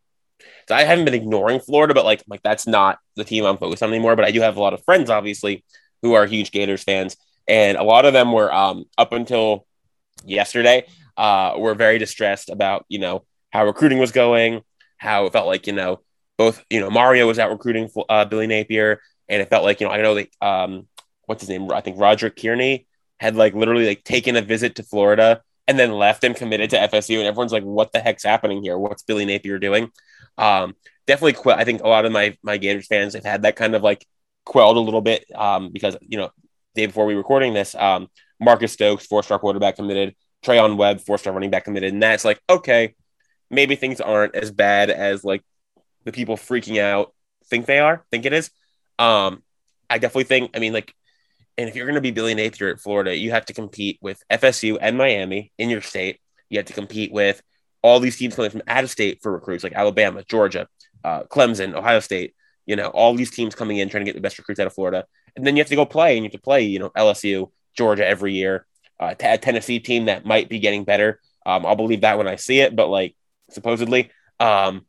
so 0.68 0.74
I 0.74 0.86
haven't 0.86 1.06
been 1.06 1.14
ignoring 1.14 1.60
Florida, 1.60 1.94
but 1.94 2.04
like, 2.04 2.24
like 2.28 2.42
that's 2.42 2.66
not 2.66 2.98
the 3.16 3.24
team 3.24 3.46
I'm 3.46 3.60
focused 3.60 3.84
on 3.84 3.90
anymore. 3.90 4.16
But 4.16 4.26
I 4.26 4.32
do 4.32 4.42
have 4.42 4.58
a 4.58 4.60
lot 4.60 4.74
of 4.74 4.84
friends, 4.84 5.12
obviously, 5.12 5.64
who 6.02 6.14
are 6.14 6.26
huge 6.26 6.50
Gators 6.50 6.82
fans, 6.82 7.16
and 7.48 7.78
a 7.78 7.84
lot 7.84 8.06
of 8.06 8.14
them 8.14 8.32
were 8.32 8.52
um, 8.52 8.86
up 8.98 9.14
until 9.14 9.68
yesterday 10.26 10.88
uh, 11.16 11.54
were 11.60 11.76
very 11.76 12.00
distressed 12.00 12.50
about 12.50 12.86
you 12.90 12.98
know 12.98 13.24
how 13.52 13.68
recruiting 13.68 14.00
was 14.00 14.12
going, 14.12 14.64
how 14.98 15.28
it 15.28 15.34
felt 15.34 15.46
like 15.46 15.68
you 15.68 15.74
know 15.74 16.00
both 16.40 16.66
you 16.72 16.80
know 16.80 16.90
Mario 16.90 17.28
was 17.28 17.38
out 17.38 17.52
recruiting 17.52 17.88
uh, 18.10 18.26
Billy 18.26 18.48
Napier, 18.48 19.00
and 19.30 19.42
it 19.42 19.50
felt 19.50 19.64
like 19.64 19.80
you 19.82 19.88
know 19.88 19.94
I 19.94 20.02
know 20.02 20.14
like 20.14 20.32
um, 20.42 20.88
what's 21.26 21.42
his 21.42 21.50
name 21.50 21.72
I 21.72 21.82
think 21.82 22.00
Roger 22.00 22.30
Kearney 22.30 22.88
had 23.20 23.36
like 23.36 23.54
literally 23.54 23.88
like 23.88 24.04
taken 24.04 24.36
a 24.36 24.42
visit 24.42 24.76
to 24.76 24.84
Florida 24.84 25.42
and 25.68 25.78
then 25.78 25.92
left 25.92 26.24
and 26.24 26.36
committed 26.36 26.70
to 26.70 26.78
FSU, 26.78 27.18
and 27.18 27.28
everyone's 27.28 27.52
like, 27.52 27.64
"What 27.64 27.92
the 27.92 28.00
heck's 28.00 28.24
happening 28.24 28.64
here? 28.64 28.78
What's 28.78 29.04
Billy 29.04 29.26
Napier 29.26 29.60
doing?" 29.60 29.92
Um, 30.38 30.76
definitely, 31.06 31.34
qu- 31.34 31.52
I 31.52 31.66
think 31.66 31.82
a 31.82 31.88
lot 31.88 32.06
of 32.06 32.12
my 32.12 32.38
my 32.42 32.58
Gators 32.58 32.88
fans 32.88 33.14
have 33.14 33.26
had 33.26 33.42
that 33.44 33.56
kind 33.56 33.76
of 33.76 33.84
like 33.84 34.06
quelled 34.46 34.78
a 34.78 34.82
little 34.82 35.02
bit 35.02 35.26
um, 35.36 35.72
because 35.72 35.98
you 36.02 36.18
know 36.18 36.30
day 36.76 36.86
before 36.86 37.06
we 37.06 37.16
recording 37.16 37.54
this, 37.54 37.76
um, 37.76 38.08
Marcus 38.40 38.72
Stokes, 38.72 39.06
four-star 39.06 39.40
quarterback, 39.40 39.76
committed. 39.76 40.16
Treyaun 40.46 40.78
Webb, 40.78 41.02
four-star 41.02 41.34
running 41.34 41.50
back, 41.50 41.66
committed, 41.66 41.92
and 41.94 42.02
that's 42.02 42.24
like 42.24 42.42
okay, 42.50 42.96
maybe 43.50 43.76
things 43.76 44.00
aren't 44.00 44.36
as 44.36 44.52
bad 44.52 44.90
as 44.90 45.24
like 45.24 45.44
the 46.06 46.12
people 46.12 46.38
freaking 46.38 46.80
out 46.82 47.14
think 47.50 47.66
they 47.66 47.80
are, 47.80 48.06
think 48.12 48.26
it 48.26 48.34
is. 48.34 48.52
Um, 49.00 49.44
I 49.90 49.98
definitely 49.98 50.26
think. 50.26 50.52
I 50.56 50.60
mean, 50.60 50.74
like 50.74 50.94
and 51.58 51.68
if 51.68 51.76
you're 51.76 51.86
going 51.86 51.96
to 51.96 52.02
be 52.02 52.12
Billy 52.12 52.36
Napier 52.36 52.70
at 52.70 52.80
Florida, 52.80 53.16
you 53.16 53.32
have 53.32 53.46
to 53.46 53.54
compete 53.54 53.98
with 54.02 54.22
FSU 54.32 54.78
and 54.80 54.98
Miami 54.98 55.52
in 55.58 55.70
your 55.70 55.82
state. 55.82 56.20
You 56.50 56.60
have 56.60 56.68
to 56.68 56.74
compete 56.74 57.12
with 57.12 57.42
all 57.82 58.00
these 58.00 58.18
teams 58.18 58.36
coming 58.36 58.52
from 58.52 58.62
out 58.68 58.84
of 58.84 58.92
state 58.92 59.20
for 59.22 59.32
recruits, 59.32 59.64
like 59.64 59.74
Alabama, 59.74 60.24
Georgia, 60.24 60.68
uh, 61.04 61.24
Clemson, 61.24 61.74
Ohio 61.74 62.00
State. 62.00 62.36
You 62.66 62.76
know, 62.76 62.88
all 62.88 63.16
these 63.16 63.32
teams 63.32 63.56
coming 63.56 63.78
in 63.78 63.90
trying 63.90 64.02
to 64.02 64.06
get 64.06 64.16
the 64.16 64.22
best 64.22 64.38
recruits 64.38 64.60
out 64.60 64.68
of 64.68 64.74
Florida, 64.74 65.06
and 65.36 65.46
then 65.46 65.56
you 65.56 65.62
have 65.62 65.70
to 65.70 65.76
go 65.76 65.86
play, 65.86 66.16
and 66.18 66.24
you 66.24 66.30
have 66.30 66.34
to 66.34 66.44
play, 66.44 66.64
you 66.64 66.80
know, 66.80 66.90
LSU, 66.90 67.50
Georgia 67.76 68.06
every 68.06 68.34
year. 68.34 68.66
Uh, 69.00 69.14
a 69.20 69.38
Tennessee 69.38 69.80
team 69.80 70.06
that 70.06 70.26
might 70.26 70.50
be 70.50 70.60
getting 70.60 70.84
better. 70.84 71.20
Um, 71.46 71.66
I'll 71.66 71.76
believe 71.76 72.02
that 72.02 72.18
when 72.18 72.28
I 72.28 72.36
see 72.36 72.60
it, 72.60 72.76
but 72.76 72.90
like 72.90 73.16
supposedly. 73.52 74.12
Um, 74.40 74.86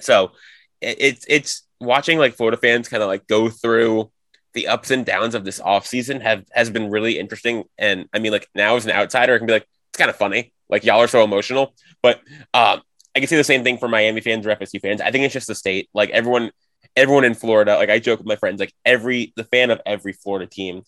so 0.00 0.32
it, 0.80 0.96
it's 1.00 1.26
it's 1.28 1.62
watching 1.82 2.18
like 2.18 2.34
Florida 2.34 2.56
fans 2.56 2.88
kind 2.88 3.02
of 3.02 3.08
like 3.08 3.26
go 3.26 3.48
through 3.48 4.10
the 4.54 4.68
ups 4.68 4.90
and 4.90 5.06
downs 5.06 5.34
of 5.34 5.44
this 5.44 5.60
offseason 5.60 6.20
have 6.22 6.44
has 6.52 6.70
been 6.70 6.90
really 6.90 7.18
interesting. 7.18 7.64
And 7.78 8.08
I 8.12 8.18
mean, 8.18 8.32
like 8.32 8.48
now 8.54 8.76
as 8.76 8.84
an 8.84 8.92
outsider, 8.92 9.34
I 9.34 9.38
can 9.38 9.46
be 9.46 9.52
like, 9.54 9.66
it's 9.90 9.98
kind 9.98 10.10
of 10.10 10.16
funny. 10.16 10.52
Like 10.68 10.84
y'all 10.84 11.00
are 11.00 11.08
so 11.08 11.24
emotional. 11.24 11.74
But 12.02 12.20
um, 12.54 12.82
I 13.14 13.20
can 13.20 13.28
say 13.28 13.36
the 13.36 13.44
same 13.44 13.64
thing 13.64 13.78
for 13.78 13.88
Miami 13.88 14.20
fans 14.20 14.46
or 14.46 14.54
FSU 14.54 14.80
fans. 14.80 15.00
I 15.00 15.10
think 15.10 15.24
it's 15.24 15.34
just 15.34 15.46
the 15.46 15.54
state. 15.54 15.88
Like 15.94 16.10
everyone, 16.10 16.50
everyone 16.96 17.24
in 17.24 17.34
Florida, 17.34 17.76
like 17.76 17.90
I 17.90 17.98
joke 17.98 18.18
with 18.18 18.26
my 18.26 18.36
friends, 18.36 18.60
like 18.60 18.74
every 18.84 19.32
the 19.36 19.44
fan 19.44 19.70
of 19.70 19.80
every 19.84 20.12
Florida 20.12 20.46
team, 20.46 20.82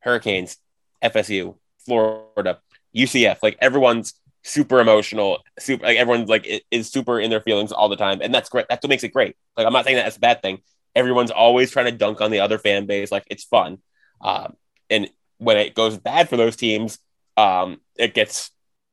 Hurricanes, 0.00 0.56
FSU, 1.02 1.56
Florida, 1.84 2.60
UCF, 2.96 3.38
like 3.42 3.56
everyone's 3.60 4.14
super 4.42 4.80
emotional, 4.80 5.40
super 5.58 5.84
like 5.84 5.98
everyone's 5.98 6.28
like 6.28 6.46
is 6.70 6.90
super 6.90 7.20
in 7.20 7.30
their 7.30 7.40
feelings 7.40 7.72
all 7.72 7.88
the 7.88 7.96
time. 7.96 8.20
And 8.22 8.34
that's 8.34 8.48
great. 8.48 8.66
That's 8.68 8.82
what 8.82 8.90
makes 8.90 9.04
it 9.04 9.12
great. 9.12 9.36
Like 9.56 9.66
I'm 9.66 9.72
not 9.72 9.84
saying 9.84 9.96
that 9.96 10.04
that's 10.04 10.16
a 10.16 10.20
bad 10.20 10.42
thing 10.42 10.60
everyone's 10.98 11.30
always 11.30 11.70
trying 11.70 11.86
to 11.86 11.92
dunk 11.92 12.20
on 12.20 12.32
the 12.32 12.40
other 12.40 12.58
fan 12.58 12.86
base. 12.86 13.12
Like 13.12 13.24
it's 13.30 13.44
fun. 13.44 13.78
Um, 14.20 14.56
and 14.90 15.08
when 15.38 15.56
it 15.56 15.74
goes 15.74 15.96
bad 15.96 16.28
for 16.28 16.36
those 16.36 16.56
teams, 16.56 16.98
um, 17.36 17.80
it 17.96 18.14
gets 18.14 18.50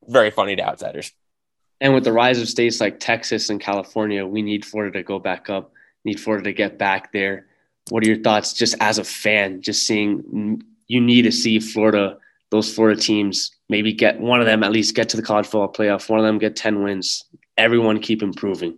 very 0.07 0.29
funny 0.29 0.55
to 0.55 0.63
outsiders. 0.63 1.11
And 1.81 1.95
with 1.95 2.03
the 2.03 2.13
rise 2.13 2.39
of 2.39 2.47
states 2.47 2.79
like 2.79 2.99
Texas 2.99 3.49
and 3.49 3.59
California, 3.59 4.25
we 4.25 4.43
need 4.43 4.63
Florida 4.63 4.99
to 4.99 5.03
go 5.03 5.17
back 5.17 5.49
up, 5.49 5.71
need 6.05 6.19
Florida 6.19 6.43
to 6.43 6.53
get 6.53 6.77
back 6.77 7.11
there. 7.11 7.47
What 7.89 8.03
are 8.03 8.07
your 8.07 8.21
thoughts 8.21 8.53
just 8.53 8.75
as 8.79 8.99
a 8.99 9.03
fan, 9.03 9.61
just 9.61 9.85
seeing 9.85 10.61
you 10.87 11.01
need 11.01 11.23
to 11.23 11.31
see 11.31 11.59
Florida, 11.59 12.17
those 12.51 12.73
Florida 12.73 12.99
teams, 12.99 13.51
maybe 13.69 13.93
get 13.93 14.19
one 14.19 14.39
of 14.39 14.45
them 14.45 14.63
at 14.63 14.71
least 14.71 14.95
get 14.95 15.09
to 15.09 15.17
the 15.17 15.23
college 15.23 15.45
football 15.45 15.71
playoff, 15.71 16.09
one 16.09 16.19
of 16.19 16.25
them 16.25 16.37
get 16.37 16.55
10 16.55 16.83
wins, 16.83 17.25
everyone 17.57 17.99
keep 17.99 18.21
improving. 18.21 18.77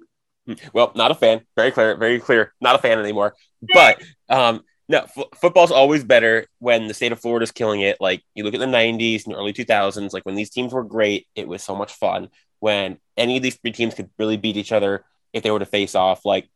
Well, 0.73 0.91
not 0.95 1.11
a 1.11 1.15
fan. 1.15 1.41
Very 1.55 1.71
clear. 1.71 1.97
Very 1.97 2.19
clear. 2.19 2.53
Not 2.61 2.75
a 2.75 2.79
fan 2.79 2.99
anymore. 2.99 3.35
But 3.73 4.01
um, 4.29 4.63
no, 4.87 4.99
f- 4.99 5.39
football's 5.41 5.71
always 5.71 6.03
better 6.03 6.47
when 6.59 6.87
the 6.87 6.93
state 6.93 7.11
of 7.11 7.19
Florida 7.19 7.43
is 7.43 7.51
killing 7.51 7.81
it. 7.81 7.97
Like 7.99 8.23
you 8.33 8.43
look 8.43 8.53
at 8.53 8.59
the 8.59 8.65
'90s 8.65 9.25
and 9.25 9.35
early 9.35 9.53
2000s. 9.53 10.13
Like 10.13 10.25
when 10.25 10.35
these 10.35 10.49
teams 10.49 10.73
were 10.73 10.83
great, 10.83 11.27
it 11.35 11.47
was 11.47 11.63
so 11.63 11.75
much 11.75 11.93
fun. 11.93 12.29
When 12.59 12.97
any 13.17 13.37
of 13.37 13.43
these 13.43 13.55
three 13.55 13.71
teams 13.71 13.93
could 13.93 14.09
really 14.17 14.37
beat 14.37 14.57
each 14.57 14.71
other 14.71 15.03
if 15.33 15.43
they 15.43 15.51
were 15.51 15.59
to 15.59 15.65
face 15.65 15.95
off, 15.95 16.25
like 16.25 16.49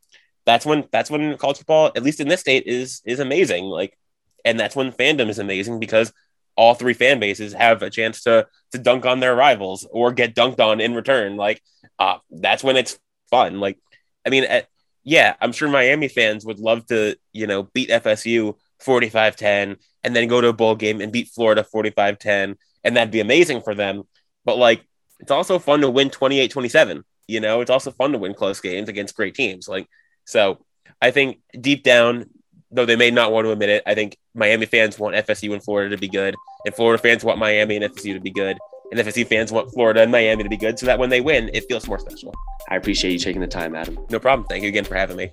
that's 0.45 0.65
when 0.65 0.87
that's 0.91 1.11
when 1.11 1.37
college 1.37 1.57
football, 1.57 1.91
at 1.95 2.03
least 2.03 2.19
in 2.19 2.27
this 2.27 2.41
state, 2.41 2.63
is 2.65 3.01
is 3.05 3.19
amazing. 3.19 3.65
Like, 3.65 3.97
and 4.45 4.59
that's 4.59 4.75
when 4.75 4.91
fandom 4.93 5.29
is 5.29 5.39
amazing 5.39 5.79
because 5.79 6.13
all 6.61 6.75
three 6.75 6.93
fan 6.93 7.19
bases 7.19 7.53
have 7.53 7.81
a 7.81 7.89
chance 7.89 8.21
to 8.21 8.45
to 8.71 8.77
dunk 8.77 9.03
on 9.07 9.19
their 9.19 9.35
rivals 9.35 9.87
or 9.89 10.11
get 10.11 10.35
dunked 10.35 10.59
on 10.59 10.79
in 10.79 10.93
return. 10.93 11.35
Like, 11.35 11.59
uh, 11.97 12.19
that's 12.29 12.63
when 12.63 12.77
it's 12.77 12.99
fun. 13.31 13.59
Like, 13.59 13.79
I 14.23 14.29
mean, 14.29 14.43
at, 14.43 14.67
yeah, 15.03 15.33
I'm 15.41 15.53
sure 15.53 15.67
Miami 15.67 16.07
fans 16.07 16.45
would 16.45 16.59
love 16.59 16.85
to, 16.85 17.15
you 17.33 17.47
know, 17.47 17.63
beat 17.63 17.89
FSU 17.89 18.53
45 18.79 19.35
10 19.35 19.77
and 20.03 20.15
then 20.15 20.27
go 20.27 20.39
to 20.39 20.49
a 20.49 20.53
bowl 20.53 20.75
game 20.75 21.01
and 21.01 21.11
beat 21.11 21.29
Florida 21.29 21.63
45 21.63 22.19
10. 22.19 22.55
And 22.83 22.95
that'd 22.95 23.09
be 23.09 23.21
amazing 23.21 23.61
for 23.61 23.73
them. 23.73 24.03
But 24.45 24.59
like, 24.59 24.85
it's 25.19 25.31
also 25.31 25.57
fun 25.57 25.81
to 25.81 25.89
win 25.89 26.11
28 26.11 26.51
27. 26.51 27.03
You 27.27 27.39
know, 27.39 27.61
it's 27.61 27.71
also 27.71 27.89
fun 27.89 28.11
to 28.11 28.19
win 28.19 28.35
close 28.35 28.61
games 28.61 28.87
against 28.87 29.15
great 29.15 29.33
teams. 29.33 29.67
Like, 29.67 29.87
so 30.25 30.63
I 31.01 31.09
think 31.09 31.39
deep 31.59 31.81
down, 31.81 32.29
though 32.71 32.85
they 32.85 32.95
may 32.95 33.11
not 33.11 33.31
want 33.31 33.45
to 33.45 33.51
admit 33.51 33.69
it, 33.69 33.83
I 33.85 33.93
think 33.93 34.17
Miami 34.33 34.65
fans 34.65 34.97
want 34.97 35.15
FSU 35.15 35.53
and 35.53 35.63
Florida 35.63 35.95
to 35.95 35.99
be 35.99 36.07
good, 36.07 36.35
and 36.65 36.73
Florida 36.73 37.01
fans 37.01 37.23
want 37.23 37.37
Miami 37.37 37.77
and 37.77 37.85
FSU 37.85 38.13
to 38.13 38.19
be 38.19 38.31
good, 38.31 38.57
and 38.91 38.99
FSU 38.99 39.27
fans 39.27 39.51
want 39.51 39.71
Florida 39.73 40.01
and 40.01 40.11
Miami 40.11 40.43
to 40.43 40.49
be 40.49 40.57
good, 40.57 40.79
so 40.79 40.85
that 40.85 40.99
when 40.99 41.09
they 41.09 41.21
win, 41.21 41.49
it 41.53 41.65
feels 41.67 41.87
more 41.87 41.99
special. 41.99 42.33
I 42.69 42.75
appreciate 42.75 43.11
you 43.11 43.19
taking 43.19 43.41
the 43.41 43.47
time, 43.47 43.75
Adam. 43.75 43.97
No 44.09 44.19
problem. 44.19 44.47
Thank 44.47 44.63
you 44.63 44.69
again 44.69 44.85
for 44.85 44.95
having 44.95 45.17
me. 45.17 45.31